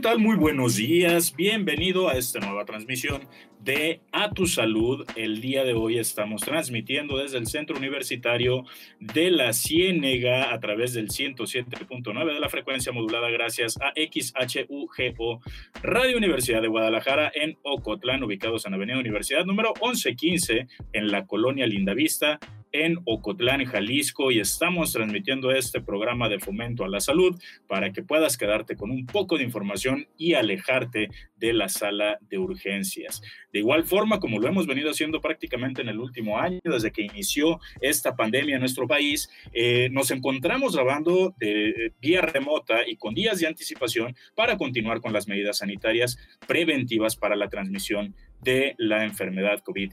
[0.00, 0.18] ¿Qué tal?
[0.18, 1.36] Muy buenos días.
[1.36, 3.28] Bienvenido a esta nueva transmisión
[3.62, 5.04] de A Tu Salud.
[5.14, 8.64] El día de hoy estamos transmitiendo desde el Centro Universitario
[8.98, 15.42] de la Ciénega a través del 107.9 de la frecuencia modulada gracias a XHUGO
[15.82, 21.66] Radio Universidad de Guadalajara en Ocotlán, ubicados en Avenida Universidad número 1115 en la colonia
[21.66, 22.38] Lindavista
[22.72, 28.02] en Ocotlán, Jalisco, y estamos transmitiendo este programa de fomento a la salud para que
[28.02, 33.22] puedas quedarte con un poco de información y alejarte de la sala de urgencias.
[33.52, 37.02] De igual forma, como lo hemos venido haciendo prácticamente en el último año, desde que
[37.02, 43.14] inició esta pandemia en nuestro país, eh, nos encontramos grabando de vía remota y con
[43.14, 49.04] días de anticipación para continuar con las medidas sanitarias preventivas para la transmisión de la
[49.04, 49.92] enfermedad COVID.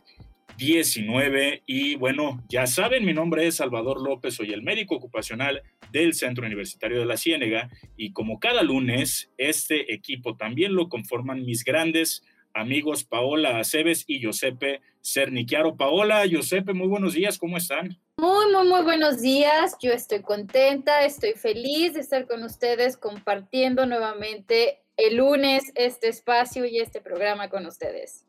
[0.57, 6.13] 19 y bueno, ya saben, mi nombre es Salvador López, soy el médico ocupacional del
[6.13, 11.63] Centro Universitario de la Ciénega y como cada lunes, este equipo también lo conforman mis
[11.63, 15.77] grandes amigos Paola Aceves y Giuseppe Cernichiaro.
[15.77, 17.97] Paola, Giuseppe, muy buenos días, ¿cómo están?
[18.17, 19.77] Muy, muy, muy buenos días.
[19.79, 26.65] Yo estoy contenta, estoy feliz de estar con ustedes compartiendo nuevamente el lunes este espacio
[26.65, 28.26] y este programa con ustedes.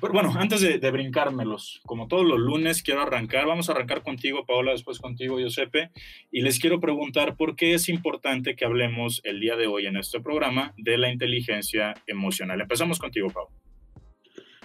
[0.00, 3.46] Pero bueno, antes de, de, brincármelos, como todos los lunes, quiero arrancar.
[3.46, 5.90] Vamos a arrancar contigo, Paola, después contigo, Giuseppe.
[6.30, 9.96] Y les quiero preguntar por qué es importante que hablemos el día de hoy en
[9.96, 12.60] este programa de la inteligencia emocional.
[12.60, 13.50] Empezamos contigo, Paola.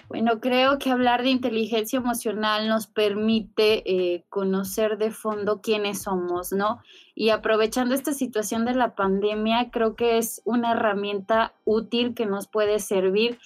[0.08, 6.50] Bueno, creo que hablar de inteligencia emocional nos permite eh, conocer de fondo quiénes somos,
[6.50, 6.80] ¿no?
[7.14, 12.48] Y aprovechando esta situación de la pandemia, creo que es una herramienta útil que nos
[12.48, 13.38] puede servir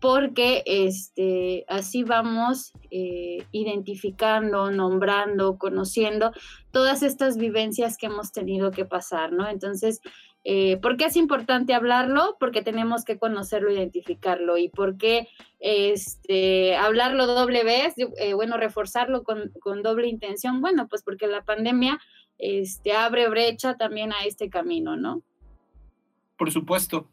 [0.00, 6.32] porque este, así vamos eh, identificando, nombrando, conociendo
[6.70, 9.48] todas estas vivencias que hemos tenido que pasar, ¿no?
[9.48, 10.00] Entonces,
[10.48, 12.36] eh, ¿Por qué es importante hablarlo?
[12.38, 14.58] Porque tenemos que conocerlo, identificarlo.
[14.58, 15.26] ¿Y por qué
[15.58, 17.94] este, hablarlo doble vez?
[17.96, 20.60] Eh, bueno, reforzarlo con, con, doble intención.
[20.60, 21.98] Bueno, pues porque la pandemia
[22.38, 25.20] este, abre brecha también a este camino, ¿no?
[26.38, 27.08] Por supuesto.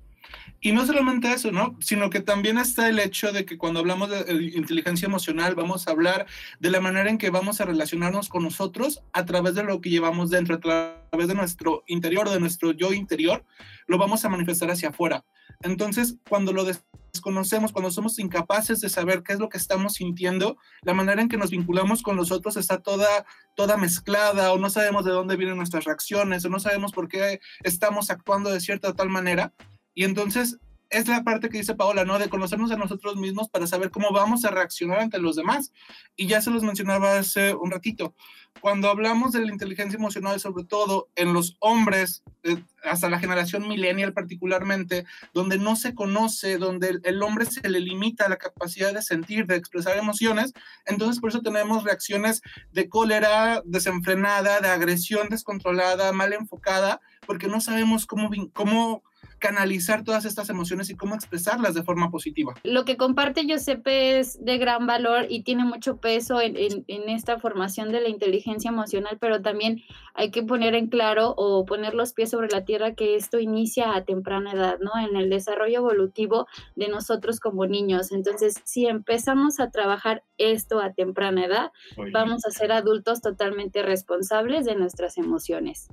[0.66, 1.76] Y no solamente eso, ¿no?
[1.82, 5.92] Sino que también está el hecho de que cuando hablamos de inteligencia emocional vamos a
[5.92, 6.26] hablar
[6.62, 9.90] de la manera en que vamos a relacionarnos con nosotros a través de lo que
[9.90, 13.44] llevamos dentro, a través de nuestro interior, de nuestro yo interior,
[13.88, 15.26] lo vamos a manifestar hacia afuera.
[15.64, 20.56] Entonces, cuando lo desconocemos, cuando somos incapaces de saber qué es lo que estamos sintiendo,
[20.84, 23.26] la manera en que nos vinculamos con los otros está toda,
[23.56, 27.42] toda mezclada o no sabemos de dónde vienen nuestras reacciones o no sabemos por qué
[27.64, 29.52] estamos actuando de cierta o tal manera
[29.94, 30.60] y entonces
[30.94, 32.20] es la parte que dice Paola, ¿no?
[32.20, 35.74] De conocernos a nosotros mismos para saber cómo vamos a reaccionar ante los demás.
[36.16, 38.16] Y ya se los mencionaba hace un ratito.
[38.62, 43.68] Cuando hablamos de la inteligencia emocional, sobre todo en los hombres, eh, hasta la generación
[43.68, 49.02] millennial particularmente, donde no se conoce, donde el hombre se le limita la capacidad de
[49.02, 50.54] sentir, de expresar emociones,
[50.86, 52.42] entonces por eso tenemos reacciones
[52.72, 59.04] de cólera desenfrenada, de agresión descontrolada, mal enfocada, porque no sabemos cómo, cómo
[59.44, 62.54] canalizar todas estas emociones y cómo expresarlas de forma positiva.
[62.64, 67.38] Lo que comparte Giuseppe es de gran valor y tiene mucho peso en, en, esta
[67.40, 69.82] formación de la inteligencia emocional, pero también
[70.14, 73.94] hay que poner en claro o poner los pies sobre la tierra que esto inicia
[73.94, 74.92] a temprana edad, ¿no?
[74.98, 76.48] En el desarrollo evolutivo
[76.78, 78.14] de nosotros como niños.
[78.14, 81.72] Entonces, si empezamos a trabajar esto a temprana edad,
[82.14, 85.90] vamos a ser adultos totalmente responsables de nuestras emociones.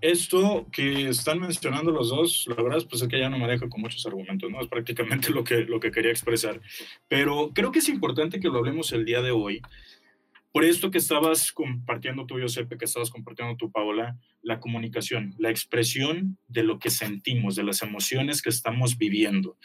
[0.00, 3.68] Esto que están mencionando los dos, la verdad pues es que ya no me deja
[3.68, 4.60] con muchos argumentos, ¿no?
[4.60, 6.60] Es prácticamente lo que, lo que quería expresar.
[7.08, 9.62] Pero creo que es importante que lo hablemos el día de hoy,
[10.52, 15.50] por esto que estabas compartiendo tú, Giuseppe, que estabas compartiendo tú, Paola, la comunicación, la
[15.50, 19.56] expresión de lo que sentimos, de las emociones que estamos viviendo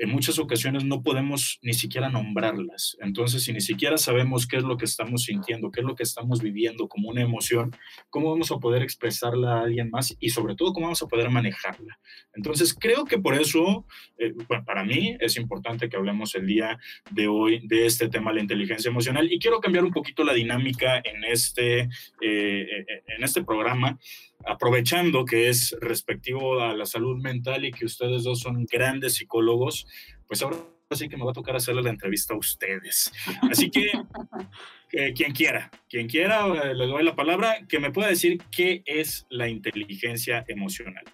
[0.00, 2.96] en muchas ocasiones no podemos ni siquiera nombrarlas.
[3.00, 6.04] Entonces, si ni siquiera sabemos qué es lo que estamos sintiendo, qué es lo que
[6.04, 7.76] estamos viviendo como una emoción,
[8.08, 11.28] ¿cómo vamos a poder expresarla a alguien más y sobre todo cómo vamos a poder
[11.28, 12.00] manejarla?
[12.32, 13.86] Entonces, creo que por eso,
[14.16, 14.32] eh,
[14.64, 16.78] para mí es importante que hablemos el día
[17.10, 19.30] de hoy de este tema, la inteligencia emocional.
[19.30, 21.88] Y quiero cambiar un poquito la dinámica en este, eh,
[22.22, 22.86] eh,
[23.18, 23.98] en este programa
[24.44, 29.86] aprovechando que es respectivo a la salud mental y que ustedes dos son grandes psicólogos,
[30.26, 30.56] pues ahora
[30.96, 33.12] sí que me va a tocar hacerle la entrevista a ustedes.
[33.50, 33.90] Así que,
[35.14, 39.26] quien quiera, quien quiera, eh, les doy la palabra, que me pueda decir qué es
[39.30, 41.04] la inteligencia emocional.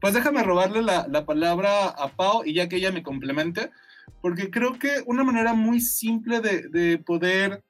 [0.00, 3.70] Pues déjame robarle la, la palabra a Pau y ya que ella me complemente,
[4.20, 7.62] porque creo que una manera muy simple de, de poder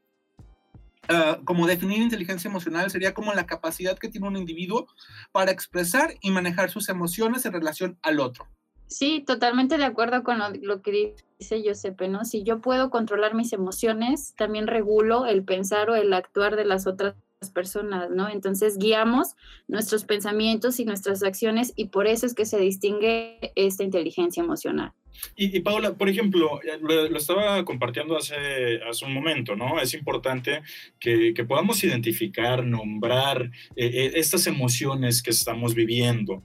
[1.08, 4.86] Ah, como definir inteligencia emocional sería como la capacidad que tiene un individuo
[5.32, 8.46] para expresar y manejar sus emociones en relación al otro.
[8.86, 12.24] Sí, totalmente de acuerdo con lo, que dice Giuseppe, ¿no?
[12.24, 16.86] Si yo puedo controlar mis emociones, también regulo el pensar o el actuar de las
[16.86, 17.16] otras
[17.52, 18.28] personas, ¿no?
[18.28, 19.34] Entonces guiamos
[19.68, 24.92] nuestros pensamientos y nuestras acciones y por eso es que se distingue esta inteligencia emocional.
[25.36, 29.80] Y, Paula, por ejemplo, lo, estaba compartiendo hace, hace un momento, ¿no?
[29.80, 30.62] Es importante
[31.00, 36.42] que, que podamos identificar, nombrar eh, eh, estas emociones que estamos viviendo.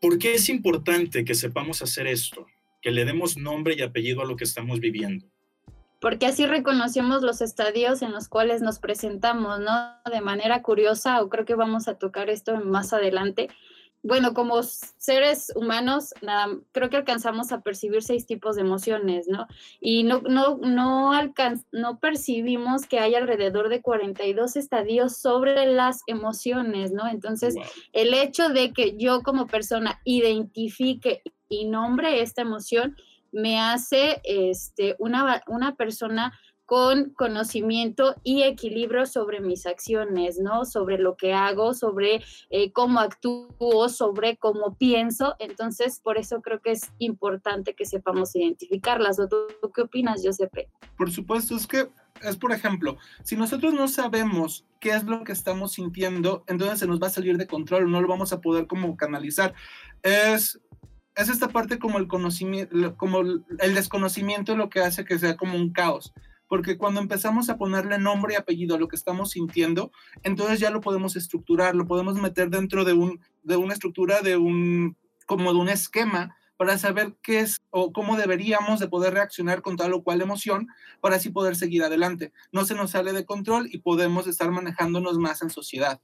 [0.00, 2.46] ¿Por qué es importante que sepamos hacer esto?
[2.82, 5.26] Que le demos nombre y apellido a lo que estamos viviendo
[6.00, 9.94] porque así reconocemos los estadios en los cuales nos presentamos, ¿no?
[10.08, 13.48] De manera curiosa, o creo que vamos a tocar esto más adelante,
[14.06, 19.48] bueno, como seres humanos, nada, creo que alcanzamos a percibir seis tipos de emociones, ¿no?
[19.80, 21.10] Y no, no, no,
[21.72, 27.08] no percibimos que hay alrededor de 42 estadios sobre las emociones, ¿no?
[27.08, 27.56] Entonces,
[27.92, 32.96] el hecho de que yo como persona identifique y nombre esta emoción
[33.32, 36.32] me hace este, una, una persona
[36.66, 40.64] con conocimiento y equilibrio sobre mis acciones, ¿no?
[40.64, 45.36] Sobre lo que hago, sobre eh, cómo actúo, sobre cómo pienso.
[45.38, 49.16] Entonces, por eso creo que es importante que sepamos identificarlas.
[49.16, 50.68] ¿Tú, tú qué opinas, Giuseppe?
[50.98, 51.88] Por supuesto, es que
[52.22, 56.86] es, por ejemplo, si nosotros no sabemos qué es lo que estamos sintiendo, entonces se
[56.86, 59.54] nos va a salir de control, no lo vamos a poder como canalizar.
[60.02, 60.60] Es,
[61.14, 65.56] es esta parte como el conocimiento, como el desconocimiento lo que hace que sea como
[65.56, 66.12] un caos.
[66.48, 69.90] Porque cuando empezamos a ponerle nombre y apellido a lo que estamos sintiendo,
[70.22, 74.36] entonces ya lo podemos estructurar, lo podemos meter dentro de, un, de una estructura, de
[74.36, 79.62] un, como de un esquema para saber qué es o cómo deberíamos de poder reaccionar
[79.62, 80.68] con tal o cual emoción
[81.00, 82.32] para así poder seguir adelante.
[82.52, 86.00] No se nos sale de control y podemos estar manejándonos más en sociedad.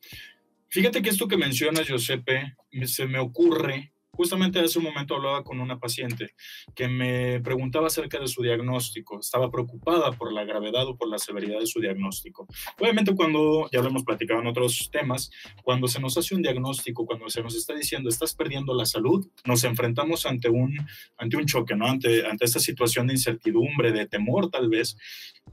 [0.68, 5.58] Fíjate que esto que mencionas, Giuseppe, se me ocurre Justamente hace un momento hablaba con
[5.58, 6.34] una paciente
[6.74, 9.18] que me preguntaba acerca de su diagnóstico.
[9.18, 12.46] Estaba preocupada por la gravedad o por la severidad de su diagnóstico.
[12.78, 15.30] Obviamente cuando, ya lo hemos platicado en otros temas,
[15.62, 19.26] cuando se nos hace un diagnóstico, cuando se nos está diciendo estás perdiendo la salud,
[19.46, 20.76] nos enfrentamos ante un,
[21.16, 21.86] ante un choque, ¿no?
[21.86, 24.94] Ante, ante esta situación de incertidumbre, de temor tal vez.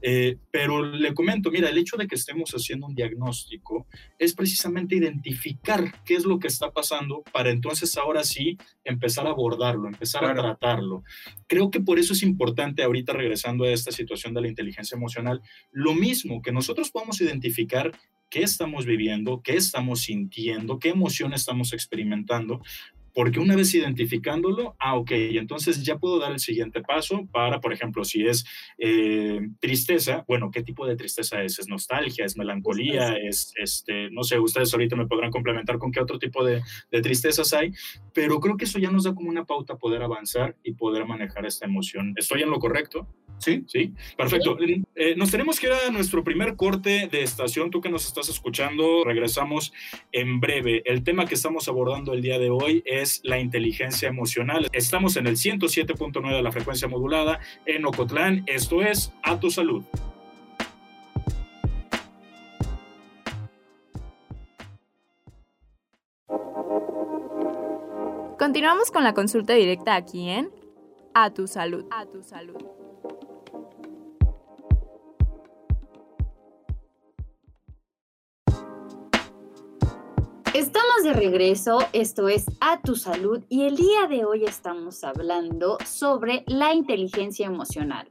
[0.02, 3.86] Eh, pero le comento, mira, el hecho de que estemos haciendo un diagnóstico
[4.18, 8.49] es precisamente identificar qué es lo que está pasando para entonces ahora sí
[8.84, 11.02] empezar a abordarlo, empezar a tratarlo.
[11.46, 15.40] Creo que por eso es importante ahorita regresando a esta situación de la inteligencia emocional,
[15.70, 17.92] lo mismo que nosotros podamos identificar
[18.30, 22.62] qué estamos viviendo, qué estamos sintiendo, qué emoción estamos experimentando,
[23.14, 27.72] porque una vez identificándolo, ah, ok, entonces ya puedo dar el siguiente paso para, por
[27.72, 28.44] ejemplo, si es
[28.78, 31.58] eh, tristeza, bueno, ¿qué tipo de tristeza es?
[31.58, 32.24] ¿Es nostalgia?
[32.24, 33.16] ¿Es melancolía?
[33.16, 37.00] ¿Es, este, no sé, ustedes ahorita me podrán complementar con qué otro tipo de, de
[37.00, 37.72] tristezas hay,
[38.12, 41.46] pero creo que eso ya nos da como una pauta poder avanzar y poder manejar
[41.46, 42.14] esta emoción.
[42.16, 43.08] ¿Estoy en lo correcto?
[43.40, 44.58] Sí, sí, perfecto.
[44.94, 47.70] Eh, nos tenemos que ir a nuestro primer corte de estación.
[47.70, 49.72] Tú que nos estás escuchando, regresamos
[50.12, 50.82] en breve.
[50.84, 54.68] El tema que estamos abordando el día de hoy es la inteligencia emocional.
[54.72, 58.44] Estamos en el 107.9 de la frecuencia modulada en Ocotlán.
[58.46, 59.84] Esto es A Tu Salud.
[68.38, 70.50] Continuamos con la consulta directa aquí en
[71.14, 71.86] A Tu Salud.
[71.90, 72.79] A Tu Salud.
[80.52, 85.78] Estamos de regreso, esto es A Tu Salud y el día de hoy estamos hablando
[85.86, 88.08] sobre la inteligencia emocional.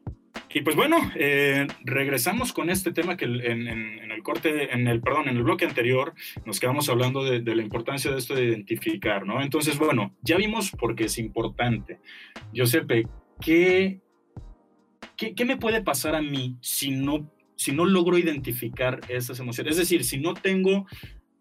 [0.50, 3.68] Y pues bueno, eh, regresamos con este tema que en,
[4.10, 6.14] el corte, en el, perdón, en el bloque anterior
[6.46, 9.42] nos quedamos hablando de, la importancia de esto de identificar, ¿no?
[9.42, 12.00] Entonces, bueno, ya vimos por qué es importante.
[12.54, 13.06] Giuseppe,
[13.42, 14.00] ¿qué,
[15.18, 19.72] qué, qué me puede pasar a mí si no, si no logro identificar esas emociones?
[19.72, 20.86] Es decir, si no tengo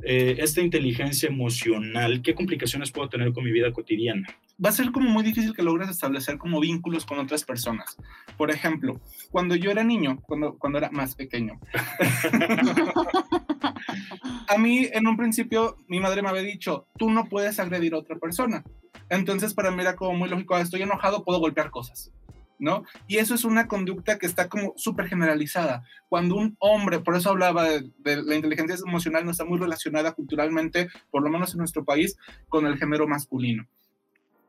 [0.03, 4.29] eh, esta inteligencia emocional, ¿qué complicaciones puedo tener con mi vida cotidiana?
[4.65, 7.97] Va a ser como muy difícil que logres establecer como vínculos con otras personas.
[8.37, 9.01] Por ejemplo,
[9.31, 11.59] cuando yo era niño, cuando, cuando era más pequeño,
[14.49, 17.99] a mí en un principio mi madre me había dicho, tú no puedes agredir a
[17.99, 18.63] otra persona.
[19.11, 22.13] Entonces para mí era como muy lógico, ah, estoy enojado, puedo golpear cosas.
[22.59, 22.85] ¿No?
[23.07, 25.85] Y eso es una conducta que está como súper generalizada.
[26.09, 30.89] Cuando un hombre, por eso hablaba de, la inteligencia emocional, no está muy relacionada culturalmente,
[31.11, 32.17] por lo menos en nuestro país,
[32.49, 33.67] con el género masculino.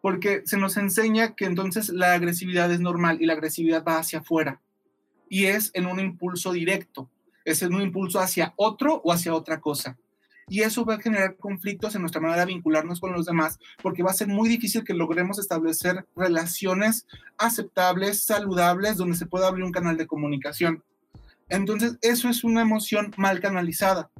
[0.01, 4.19] Porque se nos enseña que entonces la agresividad es normal y la agresividad va hacia
[4.19, 4.61] afuera.
[5.29, 7.09] Y es en un impulso directo,
[7.45, 9.97] es en un impulso hacia otro o hacia otra cosa
[10.49, 14.03] y eso va a generar conflictos en nuestra manera de vincularnos con los demás, porque
[14.03, 17.05] va a ser muy difícil que logremos establecer relaciones
[17.37, 20.83] aceptables, saludables, donde se pueda abrir un canal de comunicación.
[21.49, 24.11] Entonces, eso es una emoción mal canalizada.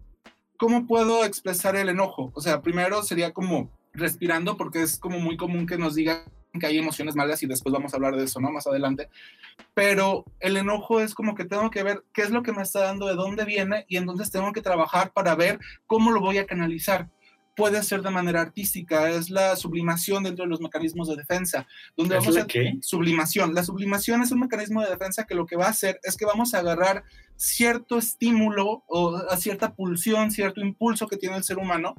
[0.58, 2.32] ¿Cómo puedo expresar el enojo?
[2.34, 6.24] O sea, primero sería como respirando, porque es como muy común que nos digan
[6.58, 8.52] que hay emociones malas y después vamos a hablar de eso, ¿no?
[8.52, 9.10] Más adelante.
[9.74, 12.82] Pero el enojo es como que tengo que ver qué es lo que me está
[12.82, 16.46] dando, de dónde viene y entonces tengo que trabajar para ver cómo lo voy a
[16.48, 17.08] canalizar
[17.60, 21.68] puede ser de manera artística, es la sublimación dentro de los mecanismos de defensa.
[21.98, 22.78] Donde ¿Es vamos la qué?
[22.82, 23.54] Sublimación.
[23.54, 26.26] La sublimación es un mecanismo de defensa que lo que va a hacer es que
[26.26, 27.04] vamos a agarrar
[27.36, 31.96] cierto estímulo o a cierta pulsión, cierto impulso que tiene el ser humano,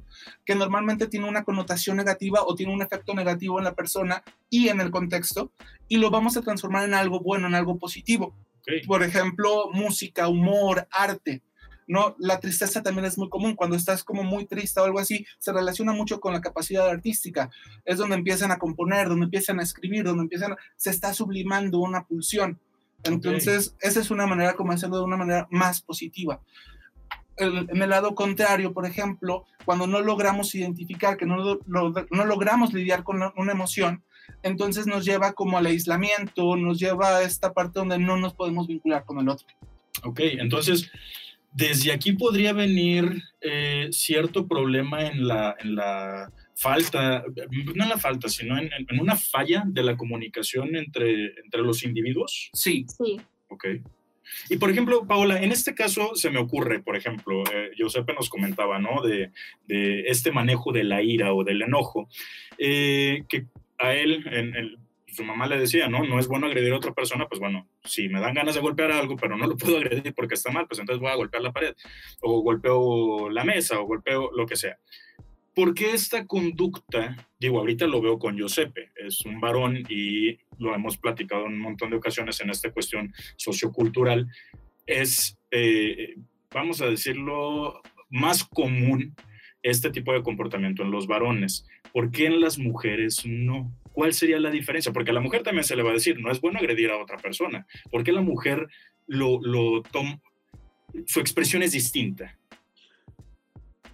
[0.46, 4.68] que normalmente tiene una connotación negativa o tiene un efecto negativo en la persona y
[4.68, 5.52] en el contexto,
[5.88, 8.34] y lo vamos a transformar en algo bueno, en algo positivo.
[8.86, 11.42] Por ejemplo, música, humor, arte.
[11.90, 12.14] ¿No?
[12.18, 13.56] La tristeza también es muy común.
[13.56, 17.50] Cuando estás como muy triste o algo así, se relaciona mucho con la capacidad artística.
[17.84, 22.04] Es donde empiezan a componer, donde empiezan a escribir, donde empiezan, se está sublimando una
[22.04, 22.60] pulsión.
[23.02, 26.40] Entonces, esa es una manera como hacerlo de una manera más positiva.
[27.36, 33.02] en el lado contrario, por ejemplo, cuando no logramos identificar, que no, no logramos lidiar
[33.02, 34.04] con una emoción,
[34.44, 38.68] entonces nos lleva como al aislamiento, nos lleva a esta parte donde no nos podemos
[38.68, 39.48] vincular con el otro.
[40.04, 40.90] Ok, entonces
[41.52, 47.24] desde aquí podría venir eh, cierto problema en la, en la falta,
[47.74, 51.82] no en la falta, sino en, en, una falla de la comunicación entre, entre los
[51.82, 52.50] individuos.
[52.52, 52.86] Sí.
[52.88, 53.20] Sí.
[53.48, 53.66] Ok.
[54.48, 58.28] Y por ejemplo, Paola, en este caso se me ocurre, por ejemplo, eh, Giuseppe nos
[58.28, 59.02] comentaba, ¿no?
[59.02, 59.32] De,
[59.66, 62.08] de, este manejo de la ira o del enojo,
[62.58, 63.46] eh, que
[63.78, 64.76] a él, en,
[65.12, 66.04] su mamá le decía, ¿no?
[66.04, 68.92] No es bueno agredir a otra persona, pues bueno, si me dan ganas de golpear
[68.92, 71.52] algo, pero no lo puedo agredir porque está mal, pues entonces voy a golpear la
[71.52, 71.74] pared,
[72.20, 74.78] o golpeo la mesa, o golpeo lo que sea.
[75.54, 80.74] ¿Por qué esta conducta, digo, ahorita lo veo con Giuseppe, es un varón y lo
[80.74, 84.28] hemos platicado en un montón de ocasiones en esta cuestión sociocultural,
[84.86, 86.16] es, eh,
[86.52, 89.14] vamos a decirlo, más común
[89.62, 91.66] este tipo de comportamiento en los varones.
[91.92, 93.72] ¿Por qué en las mujeres no?
[93.92, 94.92] ¿Cuál sería la diferencia?
[94.92, 96.98] Porque a la mujer también se le va a decir, no es bueno agredir a
[96.98, 97.66] otra persona.
[97.90, 98.68] ¿Por qué la mujer
[99.06, 100.20] lo, lo toma,
[101.06, 102.36] su expresión es distinta?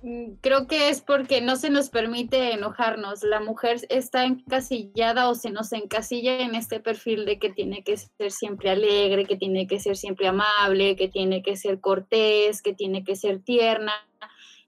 [0.02, 3.24] Mm, creo que es porque no se nos permite enojarnos.
[3.24, 7.96] La mujer está encasillada o se nos encasilla en este perfil de que tiene que
[7.96, 12.72] ser siempre alegre, que tiene que ser siempre amable, que tiene que ser cortés, que
[12.72, 13.94] tiene que ser tierna.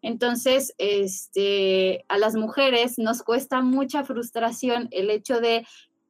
[0.02, 5.66] Entonces, este, a las mujeres nos cuesta mucha frustración el hecho de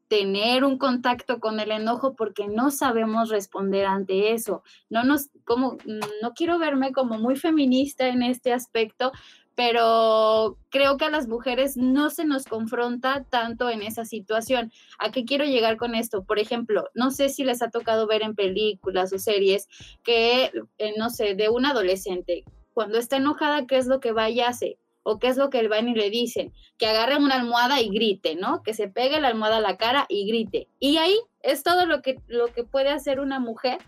[0.09, 4.62] tener un contacto con el enojo porque no sabemos responder ante eso.
[4.88, 5.76] No nos como
[6.23, 9.12] no quiero verme como muy feminista en este aspecto,
[9.54, 14.73] pero creo que a las mujeres no se nos confronta tanto en esa situación.
[14.99, 16.23] ¿A qué quiero llegar con esto?
[16.25, 19.68] Por ejemplo, no sé si les ha tocado ver en películas o series
[20.04, 22.45] que, eh, no sé, de un adolescente
[22.79, 24.79] cuando está enojada, ¿qué es lo que va y hace?
[25.03, 26.53] ¿O qué es lo que van y le dicen?
[26.79, 28.63] Que agarre una almohada y grite, ¿no?
[28.63, 30.69] Que se pegue la almohada a la cara y grite.
[30.79, 33.79] Y ahí es todo lo que, lo que puede hacer una mujer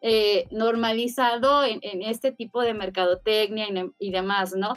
[0.00, 3.66] eh, normalizado en, este tipo de mercadotecnia
[3.98, 4.72] y demás, ¿no?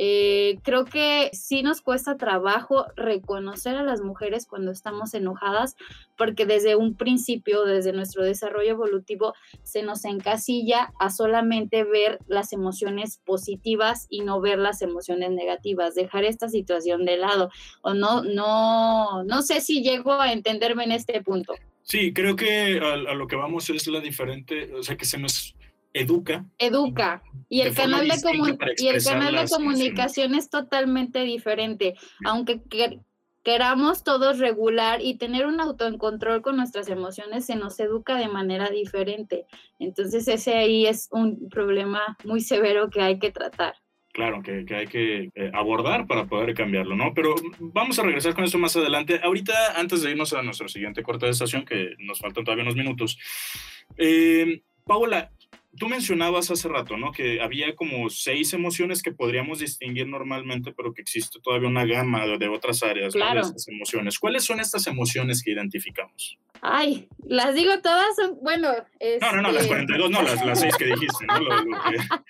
[0.00, 5.76] Eh, creo que sí nos cuesta trabajo reconocer a las mujeres cuando estamos enojadas,
[6.16, 9.34] porque desde un principio, desde nuestro desarrollo evolutivo,
[9.64, 15.96] se nos encasilla a solamente ver las emociones positivas y no ver las emociones negativas,
[15.96, 17.50] dejar esta situación de lado.
[17.82, 21.54] O no, no, no sé si llego a entenderme en este punto.
[21.82, 25.18] Sí, creo que a, a lo que vamos es la diferente, o sea, que se
[25.18, 25.56] nos
[25.92, 26.44] educa.
[26.58, 27.22] Educa.
[27.48, 28.14] Y el, canal de,
[28.78, 31.94] y el canal de comunicación es totalmente diferente.
[32.24, 32.60] Aunque
[33.42, 38.68] queramos todos regular y tener un autocontrol con nuestras emociones, se nos educa de manera
[38.68, 39.46] diferente.
[39.78, 43.74] Entonces ese ahí es un problema muy severo que hay que tratar.
[44.12, 47.14] Claro, que, que hay que eh, abordar para poder cambiarlo, ¿no?
[47.14, 49.20] Pero vamos a regresar con eso más adelante.
[49.22, 52.74] Ahorita, antes de irnos a nuestro siguiente corte de estación, que nos faltan todavía unos
[52.74, 53.16] minutos,
[53.96, 55.30] eh, Paola,
[55.78, 57.12] tú mencionabas hace rato, ¿no?
[57.12, 62.26] Que había como seis emociones que podríamos distinguir normalmente, pero que existe todavía una gama
[62.26, 64.18] de, otras áreas de estas emociones.
[64.18, 66.38] ¿Cuáles son estas emociones que identificamos?
[66.60, 68.72] Ay, las digo todas, son, bueno.
[69.20, 71.38] No, no, no, las 42, este no, las, las seis que dijiste, ¿no?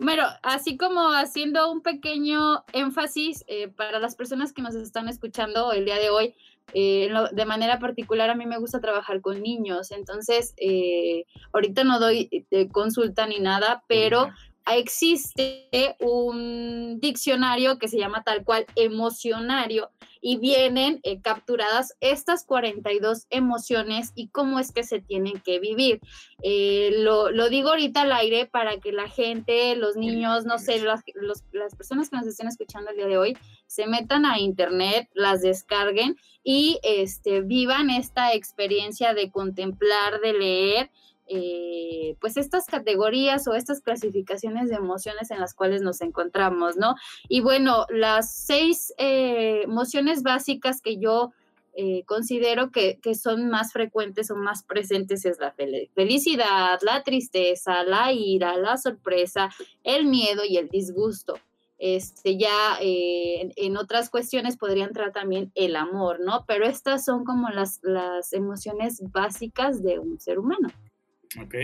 [0.00, 5.72] Bueno, así como haciendo un pequeño énfasis eh, para las personas que nos están escuchando
[5.72, 6.36] el día de hoy,
[6.74, 11.98] eh, de manera particular a mí me gusta trabajar con niños, entonces eh, ahorita no
[11.98, 14.28] doy consulta ni nada, pero
[14.76, 23.26] existe un diccionario que se llama tal cual emocionario y vienen eh, capturadas estas 42
[23.30, 26.00] emociones y cómo es que se tienen que vivir.
[26.42, 31.02] Eh, lo, digo ahorita al aire para que la gente, los niños, no sé, las,
[31.52, 35.42] las personas que nos estén escuchando el día de hoy, se metan a internet, las
[35.42, 40.90] descarguen y este, vivan esta experiencia de contemplar, de leer
[41.30, 46.94] eh, pues estas categorías o estas clasificaciones de emociones en las cuales nos encontramos, ¿no?
[47.28, 51.32] Y bueno, las seis eh, emociones básicas que yo
[51.74, 55.52] eh, considero que, son más frecuentes o más presentes es la
[55.94, 59.50] felicidad, la tristeza, la ira, la sorpresa,
[59.84, 61.34] el miedo y el disgusto.
[61.78, 66.44] Este, ya en, otras cuestiones podría entrar también el amor, ¿no?
[66.48, 70.70] Pero estas son como las, las emociones básicas de un ser humano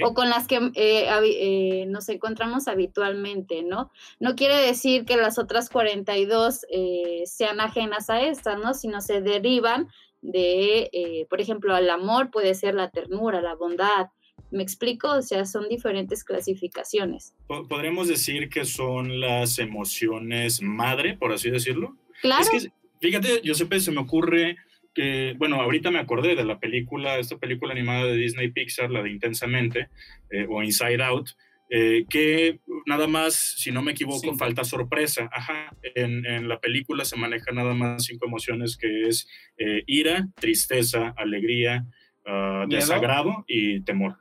[0.05, 3.91] o con las que eh, eh, nos encontramos habitualmente, ¿no?
[4.21, 8.75] No quiere decir que las otras 42 eh, sean ajenas a estas, ¿no?
[8.75, 9.89] Sino se derivan
[10.25, 14.09] de, eh, por ejemplo, el amor puede ser la ternura, la bondad.
[14.51, 15.11] ¿Me explico?
[15.11, 17.35] O sea, son diferentes clasificaciones.
[17.47, 21.97] Podríamos decir que son las emociones madre, por así decirlo.
[22.23, 22.43] Claro.
[22.43, 24.57] Es que, fíjate, Giuseppe, se me ocurre
[24.95, 29.03] que, bueno, ahorita me acordé de la película, esta película animada de Disney Pixar, la
[29.03, 29.89] de Intensamente,
[30.31, 31.31] eh, o Inside Out,
[31.71, 35.29] eh, que nada más, si no me equivoco, falta sorpresa.
[35.33, 39.29] Ajá, en, en, la película se maneja nada más cinco emociones que es
[39.59, 41.85] eh, ira, tristeza, alegría,
[42.27, 44.19] uh, desagrado y temor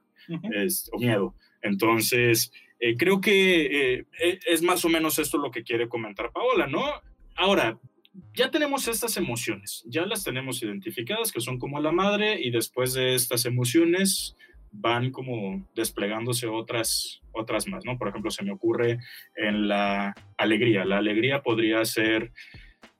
[0.53, 1.35] es, o miedo.
[1.61, 2.51] Entonces,
[2.97, 4.05] creo que
[4.45, 6.83] es más o menos esto lo que quiere comentar Paola, ¿no?
[7.35, 7.79] Ahora,
[8.35, 12.93] ya tenemos estas emociones, ya las tenemos identificadas, que son como la madre, y después
[12.93, 14.35] de estas emociones
[14.71, 17.97] van como desplegándose otras, otras más, ¿no?
[17.97, 18.99] Por ejemplo, se me ocurre
[19.35, 20.83] en la alegría.
[20.83, 22.31] La alegría podría ser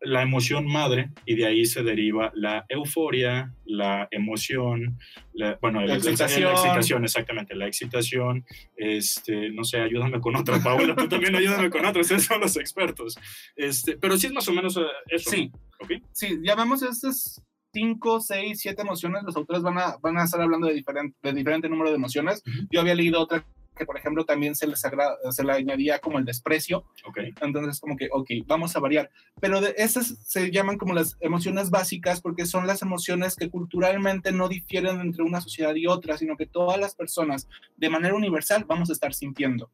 [0.04, 5.00] la emoción madre y de ahí se deriva la euforia, la emoción,
[5.34, 6.44] la, bueno, la, excitación.
[6.44, 7.04] la, excitación.
[7.04, 12.12] exactamente, la excitación, este, no sé, ayúdame con otra, Paola, tú también ayúdame con otras,
[12.12, 13.16] esos son los expertos,
[13.56, 15.30] este, pero sí es más o menos eh, eso.
[15.30, 15.52] Sí.
[15.80, 16.02] ¿Okay?
[16.12, 17.42] sí, ya vemos estas
[17.74, 21.34] cinco, seis, siete emociones, los autores van a, van a estar hablando de diferente, de
[21.34, 22.44] diferente número de emociones.
[22.46, 22.68] Uh -huh.
[22.72, 26.20] Yo había leído otra que, por ejemplo, también se les agrada, se le añadía como
[26.20, 26.86] el desprecio.
[27.08, 27.34] Okay.
[27.42, 29.10] Entonces, como que, ok, vamos a variar.
[29.40, 34.32] Pero de esas se llaman como las emociones básicas porque son las emociones que culturalmente
[34.32, 38.66] no difieren entre una sociedad y otra, sino que todas las personas, de manera universal,
[38.68, 39.70] vamos a estar sintiendo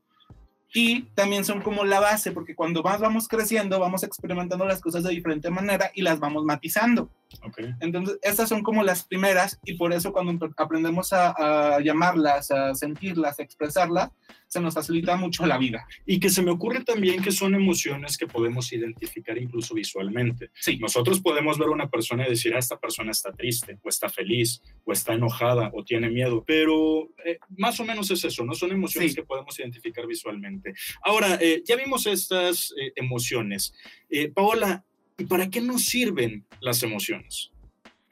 [0.73, 5.03] y también son como la base, porque cuando más vamos creciendo, vamos experimentando las cosas
[5.03, 7.09] de diferente manera y las vamos matizando.
[7.41, 7.73] Okay.
[7.79, 12.73] Entonces, estas son como las primeras y por eso cuando aprendemos a, a, llamarlas, a
[12.73, 14.09] sentirlas, a expresarlas,
[14.47, 15.87] se nos facilita mucho la vida.
[16.07, 20.49] Y que se me ocurre también que son emociones que podemos identificar incluso visualmente.
[20.55, 20.77] Sí.
[20.79, 24.09] Nosotros podemos ver a una persona y decir, ah, esta persona está triste, o está
[24.09, 28.55] feliz, o está enojada, o tiene miedo, pero eh, más o menos es eso, ¿no?
[28.55, 29.17] Son emociones sí.
[29.17, 30.73] que podemos identificar visualmente.
[31.03, 33.73] Ahora, eh, ya vimos estas eh, emociones.
[34.09, 34.83] Eh, Paola,
[35.19, 37.51] ¿y para qué nos sirven las emociones?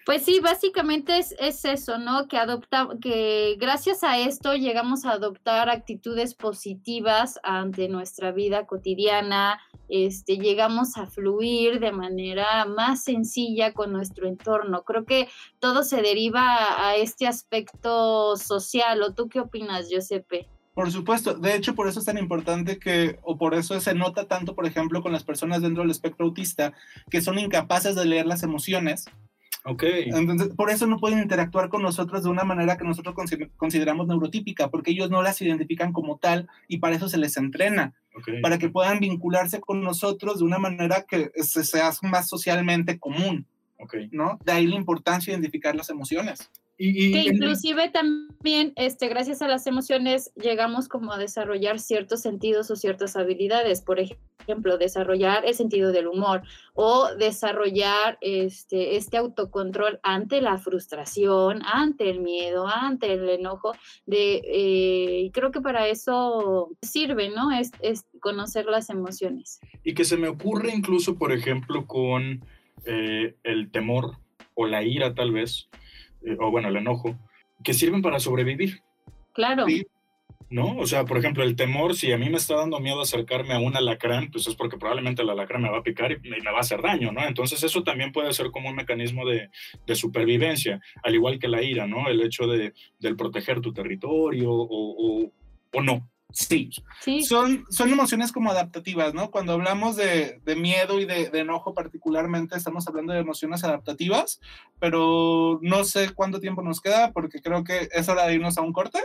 [0.06, 2.30] Pues sí, básicamente es, es, eso, ¿no?
[2.30, 9.60] Que adopta, que gracias a esto llegamos a adoptar actitudes positivas ante nuestra vida cotidiana,
[9.90, 14.84] este, llegamos a fluir de manera más sencilla con nuestro entorno.
[14.84, 15.28] Creo que
[15.60, 19.02] todo se deriva a, a este aspecto social.
[19.02, 20.48] ¿O tú qué opinas, Giuseppe?
[20.78, 24.28] Por supuesto, de hecho por eso es tan importante que, o por eso se nota
[24.28, 26.72] tanto, por ejemplo, con las personas dentro del espectro autista,
[27.10, 29.06] que son incapaces de leer las emociones.
[29.64, 29.82] Ok.
[30.06, 33.16] Entonces, por eso no pueden interactuar con nosotros de una manera que nosotros
[33.58, 37.96] consideramos neurotípica, porque ellos no las identifican como tal y para eso se les entrena.
[38.16, 38.40] Okay.
[38.42, 43.48] Para que puedan vincularse con nosotros de una manera que se, sea más socialmente común.
[43.80, 44.10] Okay.
[44.12, 44.38] ¿no?
[44.46, 46.52] De ahí la importancia de identificar las emociones.
[46.78, 52.22] Y, y, que inclusive también, este, gracias a las emociones, llegamos como a desarrollar ciertos
[52.22, 53.82] sentidos o ciertas habilidades.
[53.82, 61.62] Por ejemplo, desarrollar el sentido del humor o desarrollar este, este autocontrol ante la frustración,
[61.66, 63.74] ante el miedo, ante el enojo.
[64.06, 67.52] De, eh, creo que para eso sirve, ¿no?
[67.52, 69.60] Es, es conocer las emociones.
[69.84, 72.46] Y que se me ocurre incluso, por ejemplo, con
[72.86, 74.18] eh, el temor
[74.54, 75.68] o la ira tal vez
[76.40, 77.18] o bueno, el enojo,
[77.64, 78.82] que sirven para sobrevivir.
[79.34, 79.66] Claro.
[79.66, 79.86] ¿Sí?
[80.50, 80.78] ¿No?
[80.78, 83.60] O sea, por ejemplo, el temor, si a mí me está dando miedo acercarme a
[83.60, 86.58] un alacrán, pues es porque probablemente el alacrán me va a picar y me va
[86.58, 87.28] a hacer daño, ¿no?
[87.28, 89.50] Entonces eso también puede ser como un mecanismo de,
[89.86, 92.08] de supervivencia, al igual que la ira, ¿no?
[92.08, 95.32] El hecho de del proteger tu territorio o, o,
[95.74, 96.70] o no, Sí.
[97.02, 97.24] sí.
[97.24, 99.32] Son, son emociones como adaptativas, ¿no?
[99.32, 104.40] Cuando hablamos de, de miedo y de, de, enojo particularmente, estamos hablando de emociones adaptativas,
[104.80, 108.62] pero no sé cuánto tiempo nos queda porque creo que es hora de irnos a
[108.62, 109.00] un corte.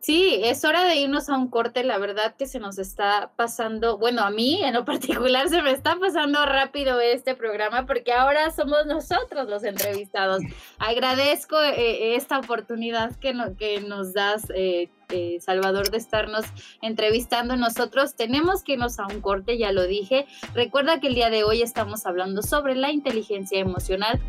[0.00, 1.84] Sí, es hora de irnos a un corte.
[1.84, 5.72] La verdad que se nos está pasando, bueno, a mí en lo particular se me
[5.72, 10.42] está pasando rápido este programa porque ahora somos nosotros los entrevistados.
[10.78, 16.44] Agradezco eh, esta oportunidad que, no, que nos das, eh, eh, Salvador, de estarnos
[16.82, 18.16] entrevistando nosotros.
[18.16, 20.26] Tenemos que irnos a un corte, ya lo dije.
[20.54, 24.20] Recuerda que el día de hoy estamos hablando sobre la inteligencia emocional.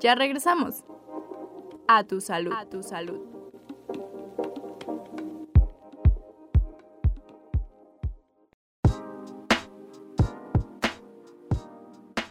[0.00, 0.84] Ya regresamos.
[1.88, 2.52] A tu salud.
[2.52, 3.20] A tu salud.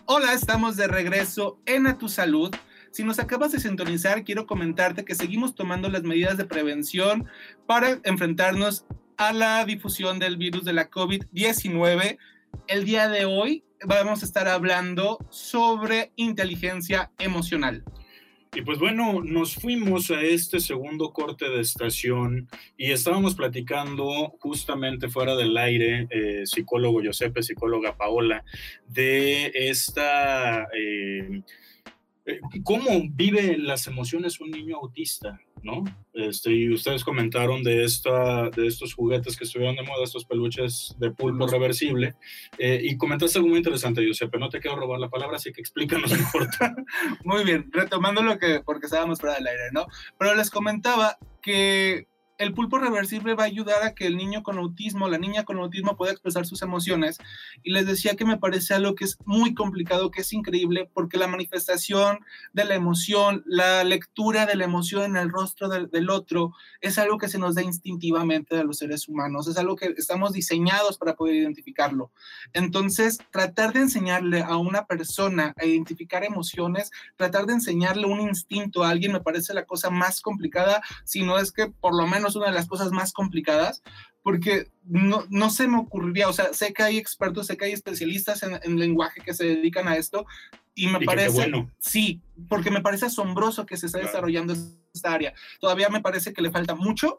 [0.06, 2.56] Hola, estamos de regreso en A tu salud.
[2.92, 7.28] Si nos acabas de sintonizar, quiero comentarte que seguimos tomando las medidas de prevención
[7.66, 8.86] para enfrentarnos
[9.18, 12.18] a la difusión del virus de la COVID-19.
[12.68, 17.84] El día de hoy vamos a estar hablando sobre inteligencia emocional.
[18.56, 22.48] Y pues bueno, nos fuimos a este segundo corte de estación
[22.78, 28.44] y estábamos platicando justamente fuera del aire, eh, psicólogo Giuseppe, psicóloga Paola,
[28.88, 30.68] de esta...
[30.76, 31.44] Eh,
[32.64, 35.40] ¿Cómo vive las emociones un niño autista?
[35.64, 35.84] ¿no?
[36.14, 40.96] Este, y ustedes comentaron de, esta, de estos juguetes que estuvieron de moda, estos peluches
[41.00, 42.16] de pulpo reversible,
[42.58, 45.62] eh, y comentaste algo muy interesante, Giuseppe, no te quiero robar la palabra, así que
[45.62, 46.48] explícanos mejor.
[47.24, 49.88] muy bien, retomando lo que, porque estábamos fuera del aire, ¿no?
[50.18, 54.58] Pero les comentaba que el pulpo reversible va a ayudar a que el niño con
[54.58, 57.18] autismo, la niña con autismo pueda expresar sus emociones.
[57.64, 61.18] Y les decía que me parece algo que es muy complicado, que es increíble, porque
[61.18, 62.20] la manifestación
[62.54, 67.18] de la emoción, la lectura de la emoción en el rostro del, otro, es algo
[67.18, 71.16] que se nos da instintivamente a los seres humanos, es algo que estamos diseñados para
[71.16, 72.12] poder identificarlo.
[72.54, 78.84] Entonces, tratar de enseñarle a una persona a identificar emociones, tratar de enseñarle un instinto
[78.84, 82.27] a alguien, me parece la cosa más complicada, si no es que por lo menos
[82.28, 83.82] es una de las cosas más complicadas,
[84.24, 87.72] porque no, no, se me ocurriría, o sea, sé que hay expertos, sé que hay
[87.72, 90.26] especialistas en, lenguaje que se dedican a esto,
[90.76, 91.72] y me parece, bueno.
[91.80, 94.54] sí, porque me parece asombroso que se esté desarrollando
[94.94, 95.34] esta área.
[95.60, 97.18] Todavía me parece que le falta mucho,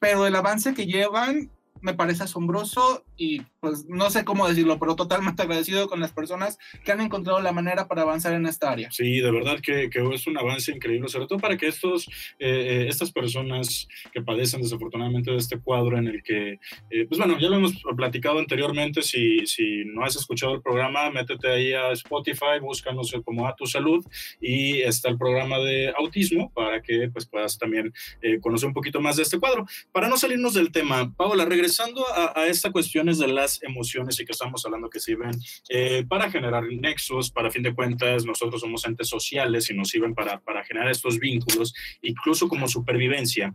[0.00, 4.96] pero el avance que llevan me parece asombroso y pues no sé cómo decirlo, pero
[4.96, 8.90] totalmente agradecido con las personas que han encontrado la manera para avanzar en esta área.
[8.90, 12.06] Sí, de verdad que, que es un avance increíble, sobre todo para que estos,
[12.38, 16.58] eh, eh, estas personas que padecen desafortunadamente de este cuadro en el que,
[16.90, 21.10] eh, pues bueno, ya lo hemos platicado anteriormente, si, si no has escuchado el programa,
[21.10, 24.04] métete ahí a Spotify, búscanos como A Tu Salud
[24.40, 27.92] y está el programa de autismo para que pues puedas también
[28.40, 29.66] conocer un poquito más de este cuadro.
[29.92, 34.24] Para no salirnos del tema, Paola, regresando a, a esta cuestiones de las emociones y
[34.24, 35.32] que estamos hablando que sirven
[35.68, 40.14] eh, para generar nexos, para fin de cuentas nosotros somos entes sociales y nos sirven
[40.14, 43.52] para, para generar estos vínculos, incluso como supervivencia.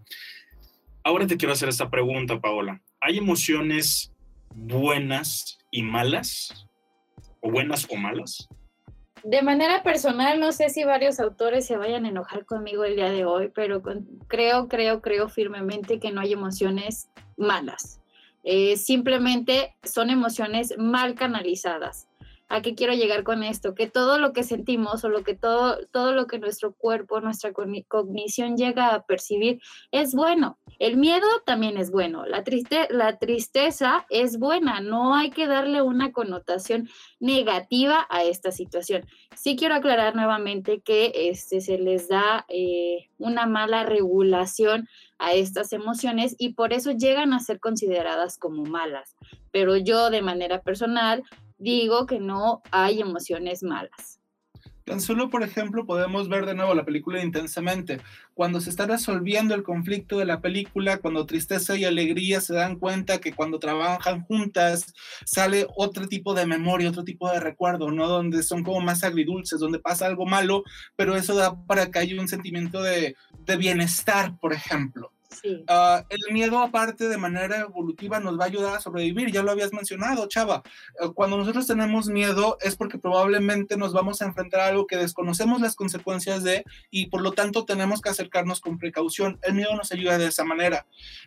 [1.03, 2.81] Ahora te quiero hacer esta pregunta, Paola.
[2.99, 4.11] ¿Hay emociones
[4.53, 6.67] buenas y malas?
[7.39, 8.49] ¿O buenas o malas?
[9.23, 13.09] De manera personal, no sé si varios autores se vayan a enojar conmigo el día
[13.09, 13.81] de hoy, pero
[14.27, 18.00] creo, creo, creo firmemente que no hay emociones malas.
[18.43, 22.07] Eh, simplemente son emociones mal canalizadas.
[22.51, 23.75] ¿A qué quiero llegar con esto?
[23.75, 27.53] Que todo lo que sentimos o lo que todo, todo lo que nuestro cuerpo, nuestra
[27.53, 29.61] cognición llega a percibir
[29.91, 30.59] es bueno.
[30.77, 32.25] El miedo también es bueno.
[32.25, 34.81] La, triste, la tristeza es buena.
[34.81, 36.89] No hay que darle una connotación
[37.21, 39.05] negativa a esta situación.
[39.33, 45.71] Sí quiero aclarar nuevamente que este, se les da eh, una mala regulación a estas
[45.71, 49.15] emociones y por eso llegan a ser consideradas como malas.
[49.51, 51.23] Pero yo de manera personal
[51.61, 54.19] digo que no hay emociones malas.
[54.83, 58.01] Tan solo, por ejemplo, podemos ver de nuevo la película intensamente.
[58.33, 62.77] Cuando se está resolviendo el conflicto de la película, cuando tristeza y alegría se dan
[62.77, 64.93] cuenta que cuando trabajan juntas
[65.23, 68.07] sale otro tipo de memoria, otro tipo de recuerdo, ¿no?
[68.07, 70.63] Donde son como más agridulces, donde pasa algo malo,
[70.95, 75.11] pero eso da para que haya un sentimiento de, de bienestar, por ejemplo.
[75.67, 79.51] Ah, el miedo aparte de manera evolutiva nos va a ayudar a sobrevivir, ya lo
[79.51, 80.63] habías mencionado, Chava.
[81.01, 84.97] Eh, cuando nosotros tenemos miedo es porque probablemente nos vamos a enfrentar a algo que
[84.97, 89.39] desconocemos las consecuencias de y por lo tanto tenemos que acercarnos con precaución.
[89.43, 90.85] El miedo nos ayuda de esa manera.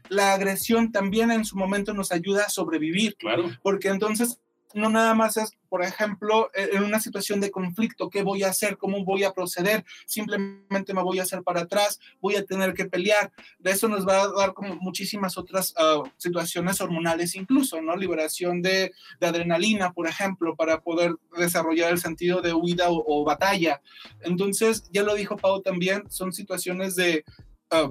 [0.08, 3.50] La agresión también en su momento nos ayuda a sobrevivir, claro.
[3.62, 4.38] porque entonces
[4.74, 8.50] no nada más es, por ejemplo, e, en una situación de conflicto, ¿qué voy a
[8.50, 8.76] hacer?
[8.76, 9.84] ¿Cómo voy a proceder?
[10.06, 13.32] Simplemente me voy a hacer para atrás, voy a tener que pelear.
[13.58, 17.96] De eso nos va a dar como muchísimas otras ah, situaciones hormonales incluso, ¿no?
[17.96, 23.80] Liberación de, adrenalina, por ejemplo, para poder desarrollar el sentido de huida o, batalla.
[24.20, 27.24] Entonces, ya lo dijo Pau también, son situaciones de...
[27.70, 27.90] Ah,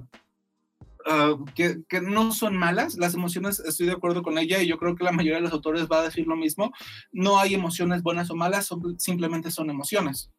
[1.05, 4.95] Ah, que, no son malas, las emociones, estoy de acuerdo con ella y yo creo
[4.95, 6.71] que la mayoría de los autores va a decir lo mismo,
[7.11, 10.31] no hay emociones buenas o malas, simplemente son emociones.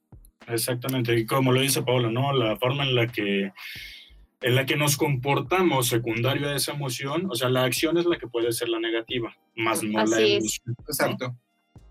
[0.47, 2.33] Exactamente, y como lo dice Paula, ¿no?
[2.33, 3.53] La forma en la que
[4.41, 8.19] en la que nos comportamos secundario a esa emoción, o sea, la acción es la
[8.19, 10.77] que puede ser la negativa, más no la emoción.
[10.87, 11.35] Exacto.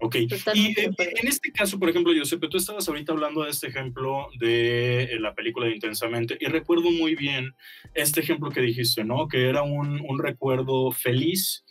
[0.06, 0.16] Ok,
[0.54, 5.04] y en, este caso, por ejemplo, Giuseppe, tú estabas ahorita hablando de este ejemplo de
[5.04, 7.56] eh, la película de Intensamente, y recuerdo muy bien
[7.94, 9.30] este ejemplo que dijiste, ¿no?
[9.30, 11.64] Que era un, un recuerdo feliz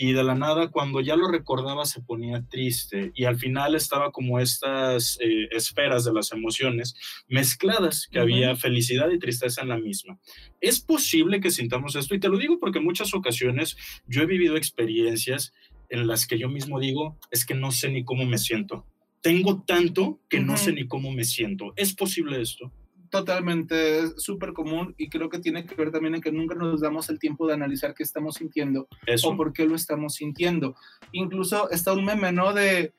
[0.00, 4.12] y de la nada cuando ya lo recordaba se ponía triste y al final estaba
[4.12, 6.94] como estas eh, esferas de las emociones
[7.26, 10.18] mezcladas, que había felicidad y tristeza en la misma.
[10.60, 14.26] Es posible que sintamos esto y te lo digo porque en muchas ocasiones yo he
[14.26, 15.52] vivido experiencias
[15.88, 18.86] en las que yo mismo digo, es que no sé ni cómo me siento.
[19.20, 21.72] Tengo tanto que no sé ni cómo me siento.
[21.76, 22.72] ¿Es posible esto?
[23.10, 26.80] Totalmente, es súper común y creo que tiene que ver también en que nunca nos
[26.80, 29.30] damos el tiempo de analizar qué estamos sintiendo Eso.
[29.30, 30.76] o por qué lo estamos sintiendo.
[31.12, 32.52] Incluso está un meme, ¿no?
[32.52, 32.92] De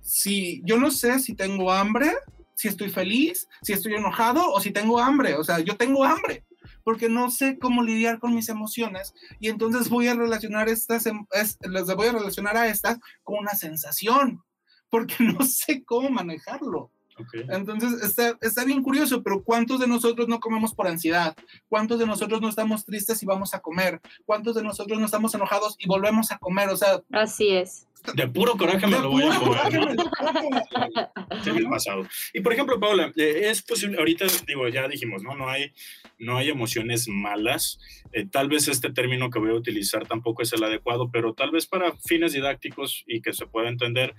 [0.00, 2.12] si yo no sé si tengo hambre,
[2.54, 5.34] si estoy feliz, si estoy enojado o si tengo hambre.
[5.34, 6.45] O sea, yo tengo hambre
[6.86, 11.26] porque no sé cómo lidiar con mis emociones y entonces voy a relacionar estas, em-
[11.32, 14.40] es- las voy a relacionar a estas con una sensación
[14.88, 16.92] porque no sé cómo manejarlo.
[17.18, 17.34] Ok.
[17.48, 21.34] Entonces está, está bien curioso, pero ¿cuántos de nosotros no comemos por ansiedad?
[21.68, 24.00] ¿Cuántos de nosotros no estamos tristes y vamos a comer?
[24.24, 26.68] ¿Cuántos de nosotros no estamos enojados y volvemos a comer?
[26.68, 27.88] O sea, Así es.
[28.14, 29.96] De puro coraje me de lo voy a comer.
[29.96, 31.54] ¿no?
[31.54, 32.06] me ha pasado.
[32.32, 35.34] Y por ejemplo, Paula, eh, es posible, ahorita digo, ya dijimos, ¿no?
[35.34, 35.72] No hay,
[36.18, 37.78] no hay emociones malas.
[38.12, 41.50] Eh, tal vez este término que voy a utilizar tampoco es el adecuado, pero tal
[41.50, 44.14] vez para fines didácticos y que se pueda entender,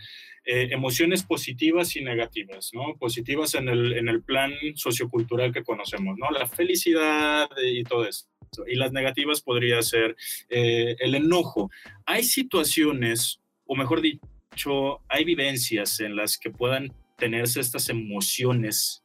[0.45, 2.95] eh, emociones positivas y negativas, ¿no?
[2.97, 6.29] Positivas en el, en el plan sociocultural que conocemos, ¿no?
[6.31, 8.27] La felicidad y todo esto.
[8.65, 10.15] Y las negativas podría ser
[10.47, 11.69] el enojo.
[12.05, 19.03] Hay situaciones, o mejor dicho, hay vivencias en las que puedan tenerse estas emociones,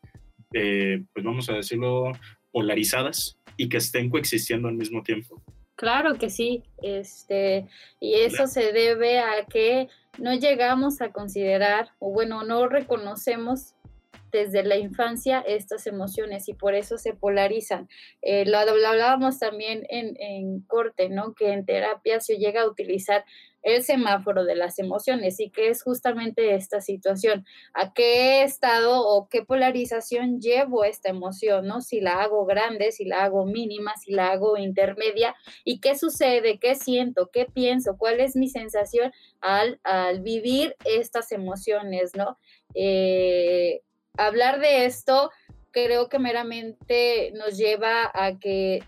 [0.55, 2.13] eh, pues vamos a decirlo,
[2.53, 5.43] polarizadas y que estén coexistiendo al mismo tiempo.
[5.75, 7.67] Claro que sí, este,
[7.99, 13.75] y eso se debe a que no llegamos a considerar, o bueno, no reconocemos
[14.33, 17.89] desde la infancia estas emociones y por eso se polarizan.
[18.23, 21.35] Eh, lo, hablábamos también en, en corte, ¿no?
[21.35, 23.25] Que en terapia se llega a utilizar
[23.63, 27.47] el semáforo de las emociones y que es justamente esta situación.
[27.75, 31.81] ¿A qué estado o qué polarización llevo esta emoción, ¿no?
[31.81, 36.59] Si la hago grande, si la hago mínima, si la hago intermedia y qué sucede,
[36.59, 42.39] qué siento, qué pienso, cuál es mi sensación al, al vivir estas emociones, ¿no?
[42.75, 43.52] Eh,
[44.17, 45.31] hablar de esto
[45.71, 48.85] creo que meramente nos lleva a que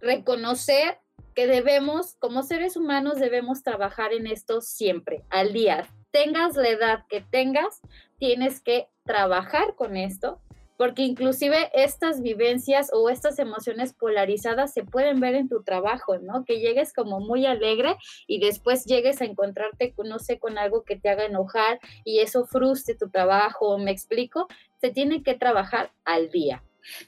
[0.00, 0.98] reconocer
[1.34, 5.88] que debemos, como seres humanos, debemos trabajar en esto siempre, al día.
[6.10, 7.80] Tengas la edad que tengas,
[8.18, 10.40] tienes que trabajar con esto,
[10.78, 16.44] porque inclusive estas vivencias o estas emociones polarizadas se pueden ver en tu trabajo, ¿no?
[16.44, 17.96] Que llegues como muy alegre
[18.28, 22.46] y después llegues a encontrarte, no sé, con algo que te haga enojar y eso
[22.46, 24.46] frustre tu trabajo, ¿me explico?
[24.80, 26.62] Se tiene que trabajar al día.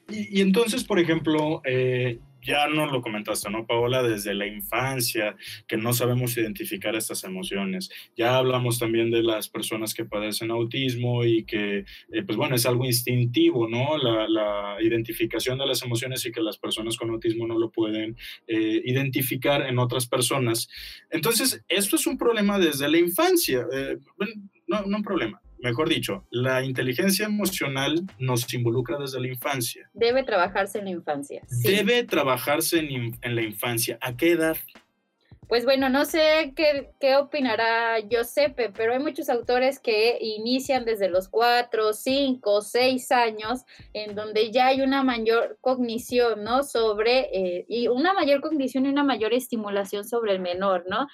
[0.09, 4.03] Y, y entonces, por ejemplo, eh, ya no lo comentaste, ¿no, Paola?
[4.03, 7.91] Desde la infancia, que no sabemos identificar estas emociones.
[8.17, 12.67] Ya hablamos también de las personas que padecen autismo y que, eh, pues bueno, es
[12.67, 13.97] algo instintivo, ¿no?
[13.99, 18.81] La, identificación de las emociones y que las personas con autismo no lo pueden eh,
[18.85, 20.69] identificar en otras personas.
[21.11, 23.67] Entonces, esto es un problema desde la infancia.
[23.73, 23.99] Eh,
[24.67, 29.91] no, no un problema mejor dicho, la inteligencia emocional nos involucra desde la infancia.
[29.95, 31.43] Debe trabajarse en la infancia.
[31.49, 31.77] Sí.
[31.77, 33.99] Debe trabajarse en, en, la infancia.
[34.01, 34.57] ¿A qué edad?
[35.51, 41.11] Pues bueno, no sé qué, qué opinará Giuseppe, pero hay muchos autores que inician desde
[41.11, 46.63] los cuatro, cinco, seis años, en donde ya hay una mayor cognición, ¿no?
[46.63, 51.09] Sobre, eh, y una mayor cognición y una mayor estimulación sobre el menor, ¿no?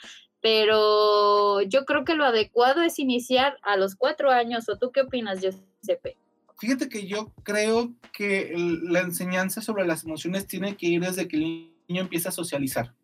[0.47, 4.69] Pero yo creo que lo adecuado es iniciar a los cuatro años.
[4.69, 6.17] ¿O tú qué opinas, Giuseppe?
[6.61, 11.37] Fíjate que yo creo que la enseñanza sobre las emociones tiene que ir desde que
[11.37, 11.43] el
[11.89, 12.95] niño empieza a socializar.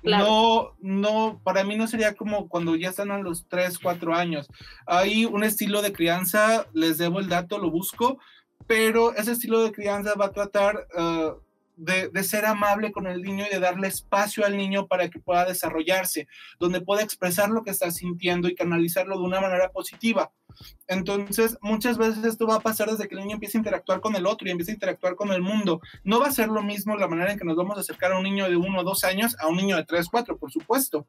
[0.00, 0.76] Claro.
[0.80, 4.46] No, no, para mí no sería como cuando ya están a los tres, cuatro años.
[4.86, 8.18] Hay un estilo de crianza, les debo el dato, lo busco,
[8.68, 11.32] pero ese estilo de crianza va a tratar uh,
[11.76, 15.44] de, ser amable con el niño y de darle espacio al niño para que pueda
[15.44, 20.32] desarrollarse, donde pueda expresar lo que está sintiendo y canalizarlo de una manera positiva.
[20.86, 24.14] Entonces, muchas veces esto va a pasar desde que el niño empieza a interactuar con
[24.16, 25.80] el otro y empieza a interactuar con el mundo.
[26.04, 28.18] No va a ser lo mismo la manera en que nos vamos a acercar a
[28.18, 31.06] un niño de uno o dos años a un niño de tres, cuatro, por supuesto.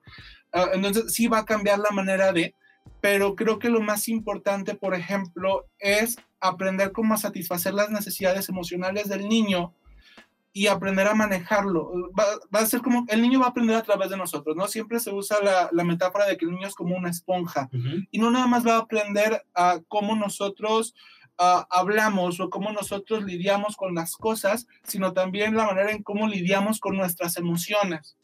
[0.54, 2.56] Uh, entonces, sí va a cambiar la manera de,
[3.02, 9.10] pero creo que lo más importante, por ejemplo, es aprender cómo satisfacer las necesidades emocionales
[9.10, 9.74] del niño
[10.54, 11.92] y aprender a manejarlo.
[12.18, 14.68] Va, va, a ser como, el niño va a aprender a través de nosotros, ¿no?
[14.68, 17.76] Siempre se usa la, la metáfora de que el niño es como una esponja uh
[17.76, 18.08] -huh.
[18.12, 20.94] y no nada más va a aprender a cómo nosotros
[21.40, 26.28] uh, hablamos o cómo nosotros lidiamos con las cosas, sino también la manera en cómo
[26.28, 28.16] lidiamos con nuestras emociones.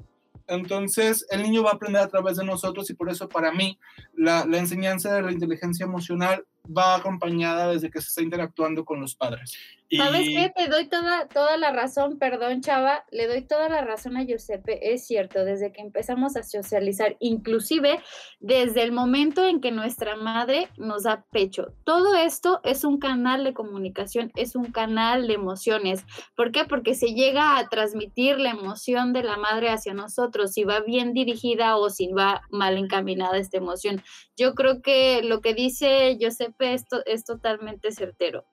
[0.45, 3.79] Entonces, el niño va a aprender a través de nosotros y por eso para mí
[4.13, 8.99] la, la enseñanza de la inteligencia emocional va acompañada desde que se está interactuando con
[8.99, 9.57] los padres.
[9.91, 10.51] ¿Sabes Y- qué?
[10.55, 14.93] Te doy toda, toda la razón, perdón, Chava, le doy toda la razón a Giuseppe,
[14.93, 17.99] es cierto, desde que empezamos a socializar, inclusive
[18.39, 21.73] desde el momento en que nuestra madre nos da pecho.
[21.85, 26.05] Todo esto es un canal de comunicación, es un canal de emociones.
[26.35, 26.65] ¿Por qué?
[26.65, 31.13] Porque se llega a transmitir la emoción de la madre hacia nosotros, si va bien
[31.13, 34.03] dirigida o si va mal encaminada esta emoción.
[34.37, 38.45] Yo creo que lo que dice Giuseppe esto es totalmente certero.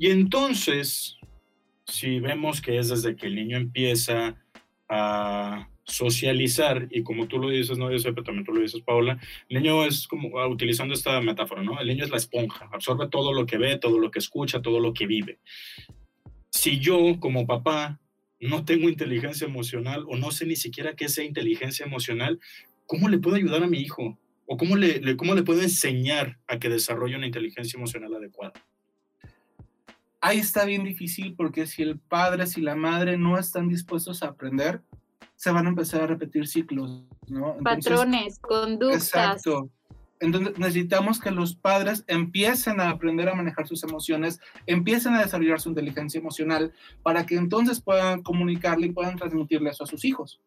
[0.00, 1.18] Y entonces,
[1.84, 4.34] si vemos que es desde que el niño empieza
[4.88, 8.80] a socializar, y como tú lo dices, no, yo sé, pero también tú lo dices,
[8.80, 9.20] Paola,
[9.50, 11.78] el niño es como, ah, utilizando esta metáfora, ¿no?
[11.78, 14.80] El niño es la esponja, absorbe todo lo que ve, todo lo que escucha, todo
[14.80, 15.38] lo que vive.
[16.48, 18.00] Si yo, como papá,
[18.40, 22.40] no tengo inteligencia emocional o no sé ni siquiera qué es inteligencia emocional,
[22.86, 24.18] ¿cómo le puedo ayudar a mi hijo?
[24.46, 28.54] ¿O cómo le, cómo le puedo enseñar a que desarrolle una inteligencia emocional adecuada?
[30.20, 34.28] Ahí está bien difícil porque si el padre, si la madre no están dispuestos a
[34.28, 34.82] aprender,
[35.36, 37.56] se van a empezar a repetir ciclos, ¿no?
[37.56, 39.02] Entonces, Patrones, conductas.
[39.02, 39.70] Exacto.
[40.20, 45.58] Entonces necesitamos que los padres empiecen a aprender a manejar sus emociones, empiecen a desarrollar
[45.60, 50.38] su inteligencia emocional para que entonces puedan comunicarle y puedan transmitirle eso a sus hijos.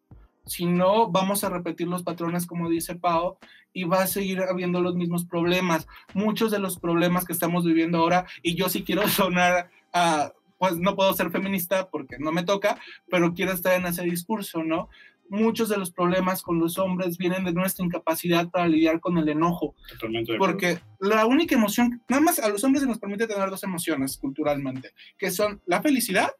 [0.46, 3.38] Si no, vamos a repetir los patrones, como dice Pau,
[3.72, 5.86] y va a seguir habiendo los mismos problemas.
[6.14, 10.78] Muchos de los problemas que estamos viviendo ahora, y yo sí quiero sonar a, pues
[10.78, 12.78] no puedo ser feminista porque no me toca,
[13.10, 14.88] pero quiero estar en ese discurso, ¿no?
[15.30, 19.28] Muchos de los problemas con los hombres vienen de nuestra incapacidad para lidiar con el
[19.28, 23.48] enojo, Totalmente porque la única emoción, nada más a los hombres se nos permite tener
[23.48, 26.30] dos emociones culturalmente, que son la felicidad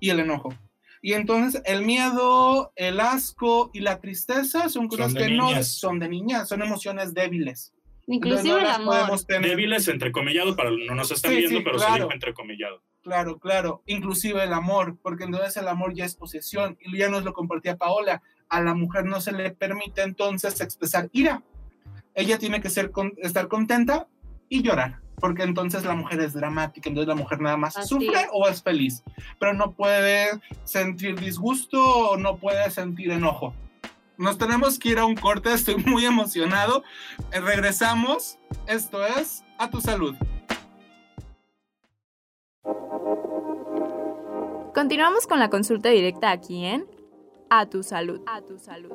[0.00, 0.54] y el enojo.
[1.04, 5.68] Y entonces el miedo, el asco y la tristeza son cosas de que no niñas.
[5.68, 7.74] son de niñas, son emociones débiles.
[8.06, 8.94] Inclusive no el amor.
[8.96, 9.50] podemos tener.
[9.50, 12.04] Débiles entrecomillado, para no nos están Sí, viendo, sí, pero se claro.
[12.04, 12.82] dijo entrecomillado.
[13.02, 13.82] Claro, claro.
[13.86, 16.78] Inclusive el amor, porque entonces el amor ya es posesión.
[16.80, 18.22] Y ya nos lo compartía Paola.
[18.48, 21.42] A la mujer no se le permite entonces expresar ira.
[22.14, 24.06] Ella tiene que ser con- estar contenta
[24.48, 28.22] y llorar, porque entonces la mujer es dramática, entonces la mujer nada más Así sufre
[28.22, 28.28] es.
[28.32, 29.02] o es feliz,
[29.38, 33.54] pero no puede sentir disgusto o no puede sentir enojo.
[34.18, 36.84] Nos tenemos que ir a un corte, estoy muy emocionado.
[37.32, 38.38] Eh, regresamos.
[38.66, 40.14] Esto es A tu salud.
[44.74, 46.86] Continuamos con la consulta directa aquí en
[47.50, 48.20] A tu salud.
[48.26, 48.92] A tu salud.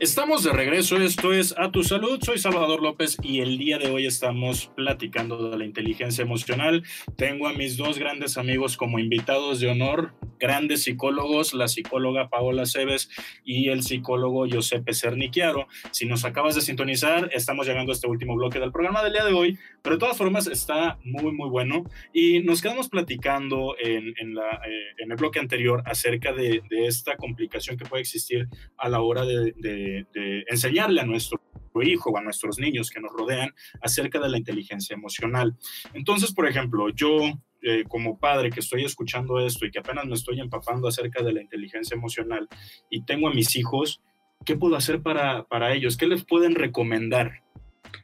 [0.00, 3.90] Estamos de regreso, esto es A Tu Salud, soy Salvador López y el día de
[3.90, 6.82] hoy estamos platicando de la inteligencia emocional.
[7.16, 12.64] Tengo a mis dos grandes amigos como invitados de honor, grandes psicólogos, la psicóloga Paola
[12.64, 13.10] Cebes
[13.44, 15.68] y el psicólogo Giuseppe Cernichiaro.
[15.90, 19.26] Si nos acabas de sintonizar, estamos llegando a este último bloque del programa del día
[19.26, 21.84] de hoy, pero de todas formas está muy, muy bueno
[22.14, 26.86] y nos quedamos platicando en, en la, eh, en el bloque anterior acerca de, de
[26.86, 28.48] esta complicación que puede existir
[28.78, 31.40] a la hora de, de- de enseñarle a nuestro
[31.82, 35.56] hijo o a nuestros niños que nos rodean acerca de la inteligencia emocional.
[35.94, 37.20] Entonces, por ejemplo, yo
[37.62, 41.32] eh, como padre que estoy escuchando esto y que apenas me estoy empapando acerca de
[41.32, 42.48] la inteligencia emocional
[42.88, 44.00] y tengo a mis hijos,
[44.44, 45.96] ¿qué puedo hacer para, para ellos?
[45.96, 47.42] ¿Qué les pueden recomendar?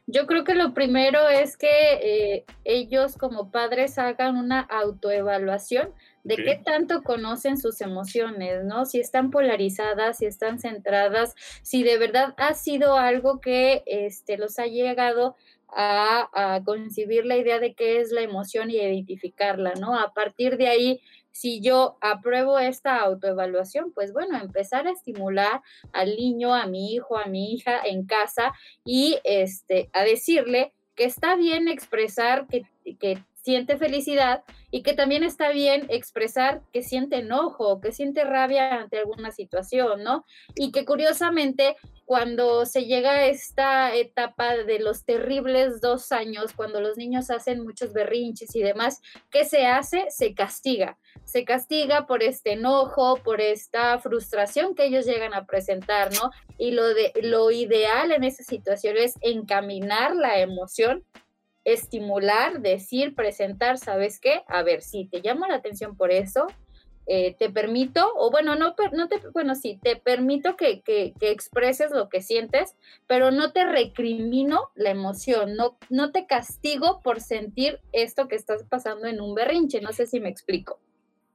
[0.05, 6.35] Yo creo que lo primero es que eh, ellos como padres hagan una autoevaluación de
[6.35, 8.85] qué tanto conocen sus emociones, ¿no?
[8.85, 14.59] Si están polarizadas, si están centradas, si de verdad ha sido algo que este, los
[14.59, 15.37] ha llegado
[15.69, 19.97] a, a concebir la idea de qué es la emoción y identificarla, ¿no?
[19.97, 21.01] A partir de ahí,
[21.37, 25.61] si yo apruebo esta autoevaluación, pues bueno, empezar a estimular
[25.93, 31.03] al niño, a mi hijo, a mi hija en casa y este, a decirle que
[31.03, 32.63] está bien expresar que,
[32.99, 38.73] que siente felicidad y que también está bien expresar que siente enojo, que siente rabia
[38.73, 40.25] ante alguna situación, ¿no?
[40.55, 41.75] Y que curiosamente
[42.07, 47.65] cuando se llega a esta etapa de los terribles dos años, cuando los niños hacen
[47.65, 50.05] muchos berrinches y demás, ¿qué se hace?
[50.09, 50.97] Se castiga.
[51.25, 56.31] Se castiga por este enojo, por esta frustración que ellos llegan a presentar, ¿no?
[56.57, 61.03] Y lo, de, lo ideal en esa situación es encaminar la emoción
[61.65, 64.43] estimular, decir, presentar, ¿sabes qué?
[64.47, 66.47] A ver, si te llama la atención por eso,
[67.07, 71.31] eh, te permito, o bueno, no, no te, bueno, sí, te permito que, que, que
[71.31, 72.75] expreses lo que sientes,
[73.07, 78.63] pero no te recrimino la emoción, no, no te castigo por sentir esto que estás
[78.63, 80.79] pasando en un berrinche, no sé si me explico.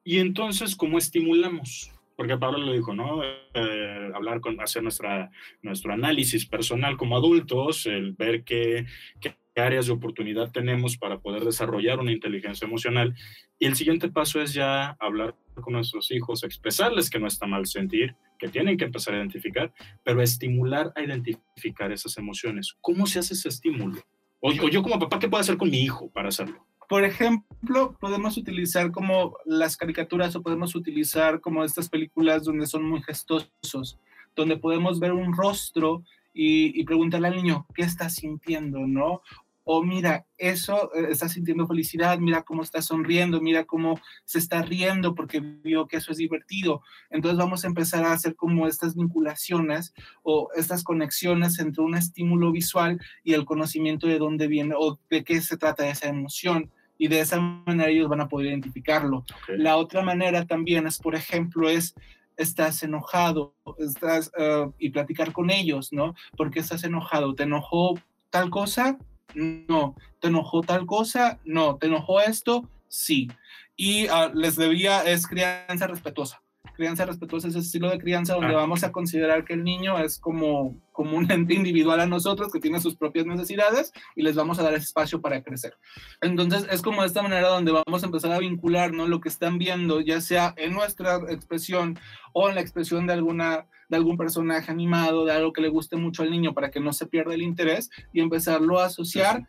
[0.04, 1.90] Y entonces, ¿cómo estimulamos?
[2.16, 3.22] porque Pablo lo dijo, ¿no?
[3.24, 5.30] Eh, hablar con, hacer nuestra,
[5.62, 8.86] nuestro análisis personal como adultos, el ver qué,
[9.20, 13.14] qué áreas de oportunidad tenemos para poder desarrollar una inteligencia emocional.
[13.59, 17.66] Y el siguiente paso es ya hablar con nuestros hijos, expresarles que no está mal
[17.66, 19.72] sentir, que tienen que empezar a identificar,
[20.03, 22.74] pero estimular a identificar esas emociones.
[22.80, 24.03] ¿Cómo se hace ese estímulo?
[24.40, 26.66] O, o yo como papá, ¿qué puedo hacer con mi hijo para hacerlo?
[26.88, 32.84] Por ejemplo, podemos utilizar como las caricaturas o podemos utilizar como estas películas donde son
[32.84, 33.98] muy gestosos,
[34.34, 36.03] donde podemos ver un rostro
[36.34, 38.80] y, y preguntarle al niño, ¿qué está sintiendo?
[38.80, 39.22] ¿No?
[39.64, 44.62] O mira, eso eh, está sintiendo felicidad, mira cómo está sonriendo, mira cómo se está
[44.62, 46.82] riendo porque vio que eso es divertido.
[47.10, 52.52] Entonces vamos a empezar a hacer como estas vinculaciones o estas conexiones entre un estímulo
[52.52, 56.70] visual y el conocimiento de dónde viene o de qué se trata esa emoción.
[56.98, 59.24] Y de esa manera ellos van a poder identificarlo.
[59.44, 59.58] Okay.
[59.58, 61.94] La otra manera también es, por ejemplo, es
[62.36, 66.14] estás enojado, estás uh, y platicar con ellos, ¿no?
[66.36, 67.34] ¿Por qué estás enojado?
[67.34, 67.94] ¿Te enojó
[68.30, 68.98] tal cosa?
[69.34, 69.96] No.
[70.20, 71.40] ¿Te enojó tal cosa?
[71.44, 71.76] No.
[71.76, 72.68] ¿Te enojó esto?
[72.88, 73.28] Sí.
[73.76, 76.41] Y uh, les debía, es crianza respetuosa.
[76.74, 78.58] Crianza respetuosa es ese estilo de crianza donde ah.
[78.58, 82.60] vamos a considerar que el niño es como, como un ente individual a nosotros que
[82.60, 85.76] tiene sus propias necesidades y les vamos a dar ese espacio para crecer.
[86.20, 89.06] Entonces es como de esta manera donde vamos a empezar a vincular ¿no?
[89.06, 91.98] lo que están viendo, ya sea en nuestra expresión
[92.32, 95.96] o en la expresión de alguna de algún personaje animado, de algo que le guste
[95.96, 99.46] mucho al niño para que no se pierda el interés y empezarlo a asociar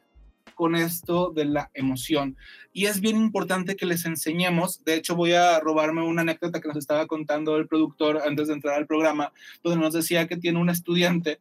[0.55, 2.37] con esto de la emoción.
[2.71, 6.67] Y es bien importante que les enseñemos, de hecho voy a robarme una anécdota que
[6.67, 9.31] nos estaba contando el productor antes de entrar al programa,
[9.63, 11.39] donde nos decía que tiene un estudiante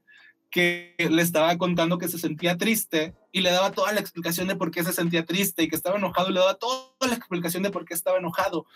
[0.53, 4.55] que le estaba contando que se sentía triste y le daba toda la explicación de
[4.55, 7.63] por qué se sentía triste y que estaba enojado y le daba toda la explicación
[7.63, 8.67] de por qué estaba enojado.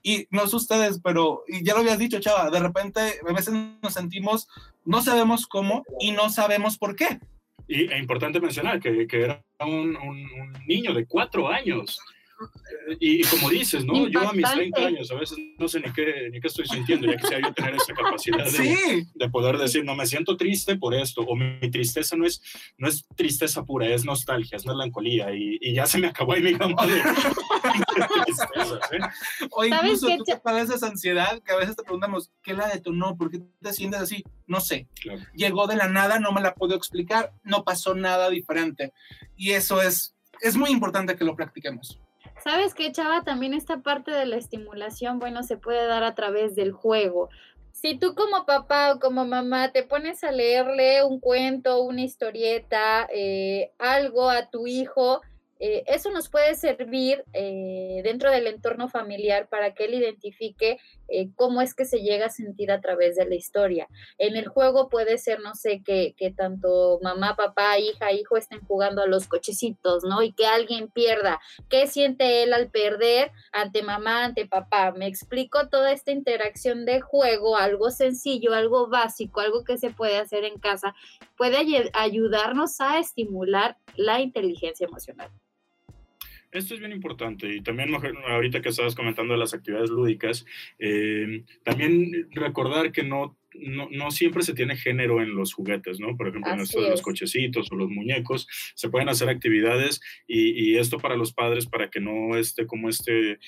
[0.00, 3.92] Y no sé ustedes, pero ya lo habías dicho, chava, de repente a veces nos
[3.92, 4.46] sentimos,
[4.84, 7.18] no sabemos cómo y no sabemos por qué.
[7.66, 11.98] Y es importante mencionar que, que era un, un, un, niño de cuatro años.
[13.00, 14.08] Y, y como dices, ¿no?
[14.08, 17.06] Yo a mis 30 años a veces no sé ni qué, ni qué estoy sintiendo,
[17.06, 19.08] ya quisiera yo tener esa capacidad de, sí.
[19.14, 22.42] de, poder decir, no, me siento triste por esto, o mi, mi, tristeza no es,
[22.76, 26.42] no es tristeza pura, es nostalgia, es melancolía, y, y ya se me acabó ahí
[26.42, 27.00] mi gama de,
[28.24, 28.78] tristeza.
[28.92, 28.98] ¿eh?
[29.50, 33.16] O incluso tú te padeces ansiedad, que a veces te preguntamos, ¿qué la detonó?
[33.16, 34.24] ¿Por qué te sientes así?
[34.46, 34.88] No sé.
[35.00, 35.22] Claro.
[35.34, 38.92] Llegó de la nada, no me la puedo explicar, no pasó nada diferente.
[39.36, 42.00] Y eso es, es muy importante que lo practiquemos.
[42.44, 43.24] ¿Sabes qué, Chava?
[43.24, 47.30] También esta parte de la estimulación, bueno, se puede dar a través del juego.
[47.72, 53.08] Si tú como papá o como mamá te pones a leerle un cuento, una historieta,
[53.10, 55.22] eh, algo a tu hijo,
[55.58, 60.78] eh, eso nos puede servir eh, dentro del entorno familiar para que él identifique
[61.08, 63.88] eh, cómo es que se llega a sentir a través de la historia.
[64.18, 69.02] En el juego puede ser, no sé, que, tanto mamá, papá, hija, hijo estén jugando
[69.02, 70.22] a los cochecitos, ¿no?
[70.22, 71.40] Y que alguien pierda.
[71.68, 74.92] ¿Qué siente él al perder ante mamá, ante papá?
[74.92, 80.18] Me explico toda esta interacción de juego, algo sencillo, algo básico, algo que se puede
[80.18, 80.94] hacer en casa,
[81.36, 85.30] puede ay ayudarnos a estimular la inteligencia emocional.
[86.54, 87.90] Esto es bien importante y también
[88.28, 90.46] ahorita que estabas comentando de las actividades lúdicas,
[90.78, 96.16] eh, también recordar que no, no, no, siempre se tiene género en los juguetes, ¿no?
[96.16, 98.46] Por ejemplo, en los cochecitos o los muñecos,
[98.76, 102.88] se pueden hacer actividades y, y, esto para los padres, para que no esté como
[102.88, 103.40] este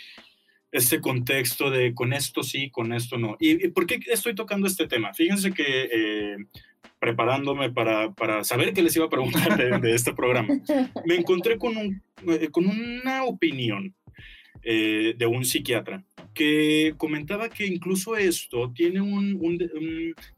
[0.72, 3.36] este contexto de con esto sí, con esto no.
[3.38, 5.14] ¿Y, y por qué estoy tocando este tema?
[5.14, 6.36] Fíjense que eh,
[7.06, 10.60] preparándome para, para, saber qué les iba a preguntar de, este programa,
[11.04, 13.94] me encontré con, un, eh, con una opinión
[14.64, 16.04] eh, de un psiquiatra
[16.34, 19.38] que comentaba que incluso esto tiene un,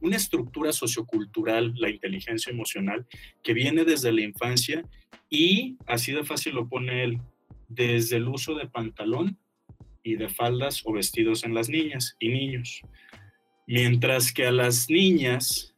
[0.01, 3.07] una estructura sociocultural, la inteligencia emocional,
[3.43, 4.85] que viene desde la infancia
[5.31, 7.19] y, así de fácil lo pone él,
[7.67, 9.39] desde el uso de pantalón
[10.03, 12.83] y de faldas o vestidos en las niñas y niños.
[13.67, 15.75] Mientras que a las niñas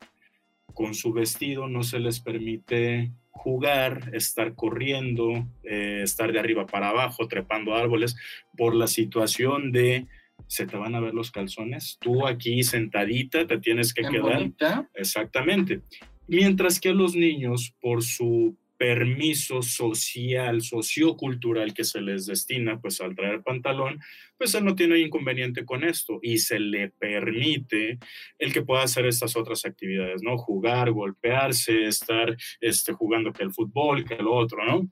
[0.75, 6.91] con su vestido no se les permite jugar, estar corriendo, eh, estar de arriba para
[6.91, 8.17] abajo, trepando árboles,
[8.57, 10.07] por la situación de
[10.47, 14.39] se te van a ver los calzones, tú aquí sentadita te tienes que quedar.
[14.39, 14.89] Bonita?
[14.95, 15.83] Exactamente.
[16.27, 23.01] Mientras que a los niños, por su permiso social, sociocultural que se les destina, pues
[23.01, 24.01] al traer pantalón,
[24.41, 27.99] pues él no tiene inconveniente con esto y se le permite
[28.39, 30.39] el que pueda hacer estas otras actividades, ¿no?
[30.39, 34.89] Jugar, golpearse, estar este, jugando que el fútbol, que el otro, ¿no?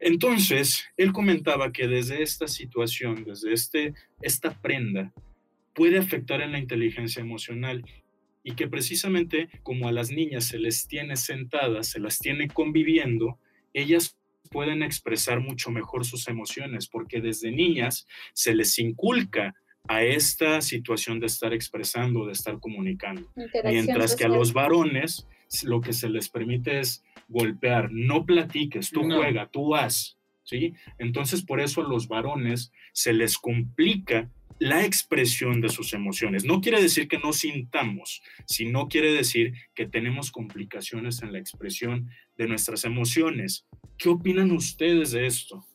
[0.00, 5.12] Entonces, él comentaba que desde esta situación, desde este, esta prenda,
[5.74, 7.84] puede afectar en la inteligencia emocional
[8.42, 13.38] y que precisamente como a las niñas se les tiene sentadas, se las tiene conviviendo,
[13.74, 14.17] ellas
[14.48, 19.54] pueden expresar mucho mejor sus emociones porque desde niñas se les inculca
[19.88, 23.30] a esta situación de estar expresando, de estar comunicando.
[23.64, 25.26] Mientras que a los varones
[25.62, 30.74] lo que se les permite es golpear, no platiques, tú juega, tú haz, ¿sí?
[30.98, 36.44] Entonces por eso a los varones se les complica la expresión de sus emociones.
[36.44, 42.10] No quiere decir que no sintamos, sino quiere decir que tenemos complicaciones en la expresión
[42.38, 43.66] de nuestras emociones.
[43.98, 45.66] ¿Qué opinan ustedes de esto?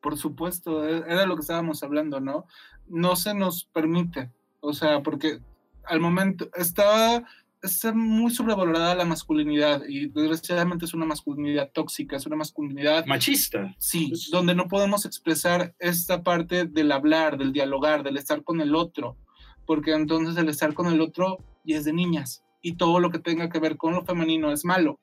[0.00, 2.46] Por supuesto, e-, era lo que estábamos hablando, ¿no?
[2.88, 5.38] No se nos permite, o sea, porque
[5.84, 7.24] al momento estaba
[7.62, 13.72] está muy sobrevalorada la masculinidad y desgraciadamente es una masculinidad tóxica, es una masculinidad machista.
[13.78, 18.74] Sí, donde no podemos expresar esta parte del hablar, del dialogar, del estar con el
[18.74, 19.16] otro,
[19.64, 23.20] porque entonces el estar con el otro ya es de niñas y todo lo que
[23.20, 24.98] tenga que ver con lo femenino es malo.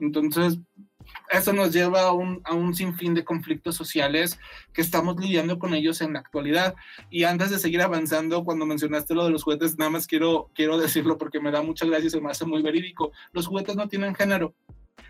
[0.00, 0.58] Entonces,
[1.30, 4.38] eso nos lleva a un, a un sinfín de conflictos sociales
[4.72, 6.74] que estamos lidiando con ellos en la actualidad.
[7.10, 10.78] Y antes de seguir avanzando, cuando mencionaste lo de los juguetes, nada más quiero, quiero
[10.78, 13.12] decirlo porque me da mucha gracia y se me hace muy verídico.
[13.32, 14.54] Los juguetes no tienen género.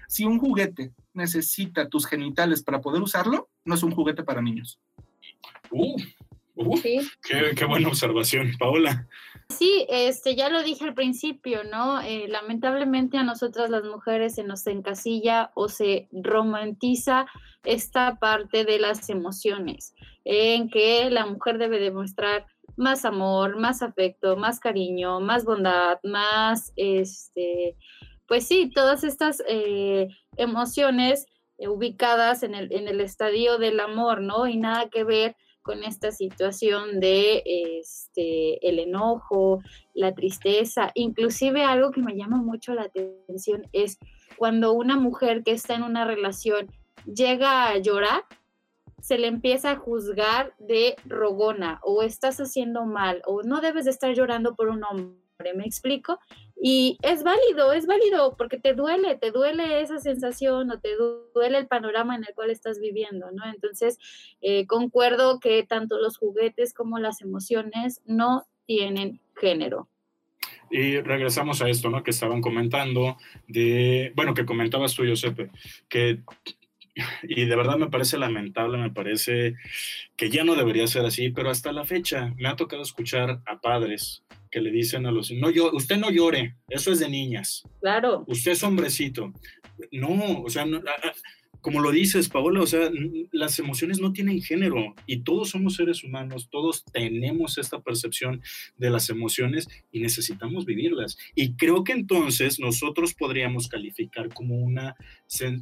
[0.08, 4.78] Si un juguete necesita tus genitales para poder usarlo, no es un juguete para niños.
[5.70, 5.96] Uh,
[6.56, 9.06] uh qué, qué buena observación, Paola.
[9.50, 12.00] Sí, este, ya lo dije al principio, ¿no?
[12.00, 17.26] Eh, lamentablemente a nosotras las mujeres se nos encasilla o se romantiza
[17.64, 19.92] esta parte de las emociones,
[20.24, 22.46] en que la mujer debe demostrar
[22.76, 27.76] más amor, más afecto, más cariño, más bondad, más, este,
[28.26, 31.26] pues sí, todas estas eh, emociones
[31.58, 34.46] ubicadas en el, en el estadio del amor, ¿no?
[34.46, 39.60] Y nada que ver con esta situación de este, el enojo,
[39.94, 43.98] la tristeza, inclusive algo que me llama mucho la atención es
[44.36, 46.70] cuando una mujer que está en una relación
[47.04, 48.24] llega a llorar,
[49.00, 53.90] se le empieza a juzgar de rogona o estás haciendo mal o no debes de
[53.90, 56.18] estar llorando por un hombre, ¿me explico?
[56.62, 60.90] Y es válido, es válido porque te duele, te duele esa sensación o te
[61.34, 63.44] duele el panorama en el cual estás viviendo, ¿no?
[63.46, 63.98] Entonces,
[64.42, 69.88] eh, concuerdo que tanto los juguetes como las emociones no tienen género.
[70.70, 72.02] Y regresamos a esto, ¿no?
[72.02, 73.16] Que estaban comentando
[73.48, 75.50] de, bueno, que comentabas tú, Josepe,
[75.88, 76.20] que
[77.22, 79.54] y de verdad me parece lamentable, me parece
[80.16, 83.60] que ya no debería ser así, pero hasta la fecha me ha tocado escuchar a
[83.60, 87.62] padres que le dicen a los no yo usted no llore, eso es de niñas.
[87.80, 88.24] Claro.
[88.26, 89.32] Usted es hombrecito.
[89.92, 90.66] No, o sea,
[91.60, 92.90] como lo dices, Paola, o sea,
[93.32, 98.42] las emociones no tienen género y todos somos seres humanos, todos tenemos esta percepción
[98.76, 101.18] de las emociones y necesitamos vivirlas.
[101.34, 104.96] Y creo que entonces nosotros podríamos calificar como una,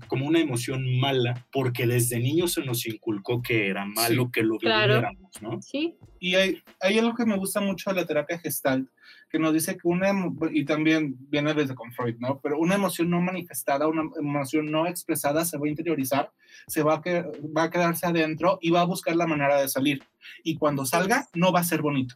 [0.06, 4.58] como una emoción mala porque desde niños se nos inculcó que era malo que lo
[4.58, 5.60] viviéramos, ¿no?
[5.62, 5.94] Sí.
[6.20, 8.88] Y hay, hay algo que me gusta mucho de la terapia gestal,
[9.30, 10.12] que nos dice que una,
[10.50, 12.40] y también viene desde con Freud, ¿no?
[12.40, 16.32] Pero una emoción no manifestada, una emoción no expresada se va a interiorizar,
[16.66, 17.22] se va a, que,
[17.56, 20.02] va a quedarse adentro y va a buscar la manera de salir.
[20.42, 22.14] Y cuando salga, no va a ser bonito.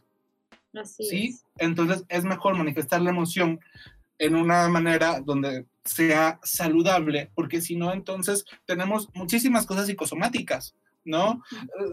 [0.73, 1.39] Así ¿Sí?
[1.57, 3.59] Entonces es mejor manifestar la emoción
[4.17, 10.75] en una manera donde sea saludable, porque si no, entonces tenemos muchísimas cosas psicosomáticas.
[11.05, 11.43] ¿No?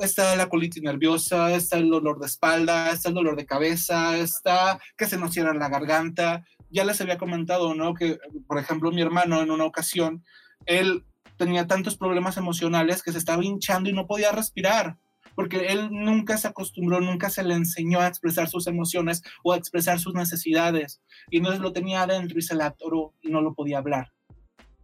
[0.01, 4.81] Está la colitis nerviosa, está el dolor de espalda, está el dolor de cabeza, está
[4.97, 6.45] que se nos cierra la garganta.
[6.71, 7.95] Ya les había comentado, ¿no?
[7.95, 10.25] Que, por ejemplo, mi hermano en una ocasión,
[10.67, 11.05] él
[11.37, 14.99] tenía tantos problemas emocionales que se estaba hinchando y no podía respirar,
[15.35, 19.57] porque él nunca se acostumbró, nunca se le enseñó a expresar sus emociones o a
[19.57, 21.01] expresar sus necesidades.
[21.31, 24.13] Y entonces lo tenía adentro y se la atoró y no lo podía hablar.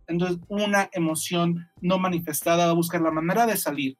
[0.09, 3.99] Entonces, una emoción no manifestada va a buscar la manera de salir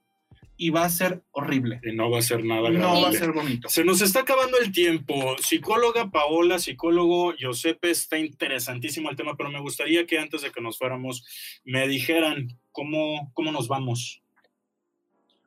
[0.57, 1.81] y va a ser horrible.
[1.83, 3.01] Y no va a ser nada agradable.
[3.01, 3.69] No va a ser bonito.
[3.69, 5.37] Se nos está acabando el tiempo.
[5.39, 10.61] Psicóloga Paola, psicólogo Josepe, está interesantísimo el tema, pero me gustaría que antes de que
[10.61, 11.25] nos fuéramos
[11.65, 14.23] me dijeran cómo, cómo nos vamos.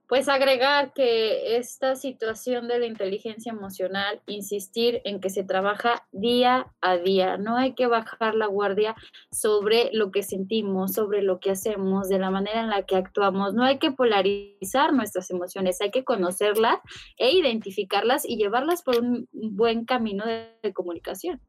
[0.09, 6.73] Pues agregar que esta situación de la inteligencia emocional, insistir en que se trabaja día
[6.81, 8.95] a día, no hay que bajar la guardia
[9.31, 13.53] sobre lo que sentimos, sobre lo que hacemos, de la manera en la que actuamos,
[13.53, 16.79] no hay que polarizar nuestras emociones, hay que conocerlas
[17.15, 21.39] e identificarlas y llevarlas por un buen camino de, comunicación.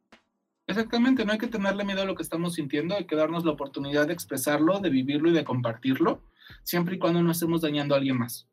[0.66, 3.52] Exactamente, no hay que tenerle miedo a lo que estamos sintiendo, hay que darnos la
[3.52, 6.24] oportunidad de expresarlo, de vivirlo y de compartirlo,
[6.62, 8.49] siempre y cuando no estemos dañando a alguien más.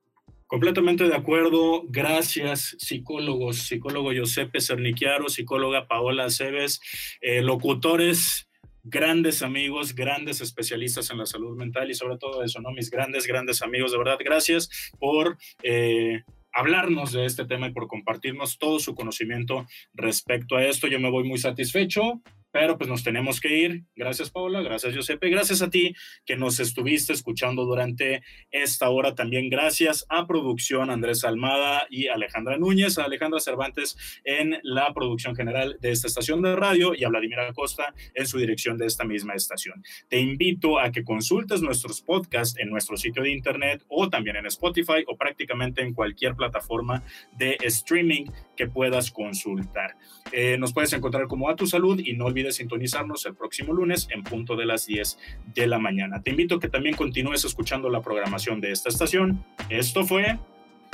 [0.47, 1.83] Completamente de acuerdo.
[1.89, 6.79] Gracias, psicólogos, psicólogo Giuseppe Cernichiaro, psicóloga Paola Aceves,
[7.19, 8.49] eh, locutores,
[8.81, 12.71] grandes amigos, grandes especialistas en la salud mental y sobre todo eso, ¿no?
[12.71, 14.69] Mis grandes, grandes amigos, de verdad, gracias
[14.99, 15.37] por...
[15.63, 16.23] Eh,
[16.53, 20.87] hablarnos de este tema y por compartirnos todo su conocimiento respecto a esto.
[20.87, 22.23] Yo me voy muy satisfecho
[22.59, 23.83] pero pues nos tenemos que ir.
[23.95, 25.93] Gracias Paula, gracias Giuseppe, gracias a ti
[26.25, 29.13] que nos estuviste escuchando durante esta hora.
[29.13, 35.35] También gracias a producción Andrés Almada y Alejandra Núñez, a Alejandra Cervantes en la producción
[35.35, 39.03] general de esta estación de radio y a Vladimir Acosta en su dirección de esta
[39.03, 39.83] misma estación.
[40.09, 44.47] Te invito a que consultes nuestros podcasts en nuestro sitio de internet o también en
[44.47, 47.03] Spotify o prácticamente en cualquier plataforma
[47.37, 49.95] de streaming que puedas consultar.
[50.31, 54.07] Eh, nos puedes encontrar como a tu salud y no olvides sintonizarnos el próximo lunes
[54.11, 55.17] en punto de las 10
[55.53, 56.21] de la mañana.
[56.21, 59.43] Te invito a que también continúes escuchando la programación de esta estación.
[59.69, 60.39] Esto fue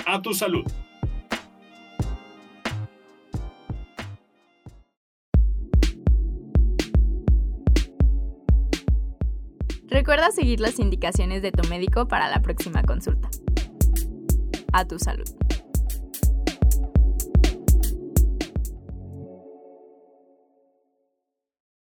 [0.06, 0.66] A tu salud.
[9.88, 13.30] Recuerda seguir las indicaciones de tu médico para la próxima consulta.
[14.74, 15.43] A tu salud.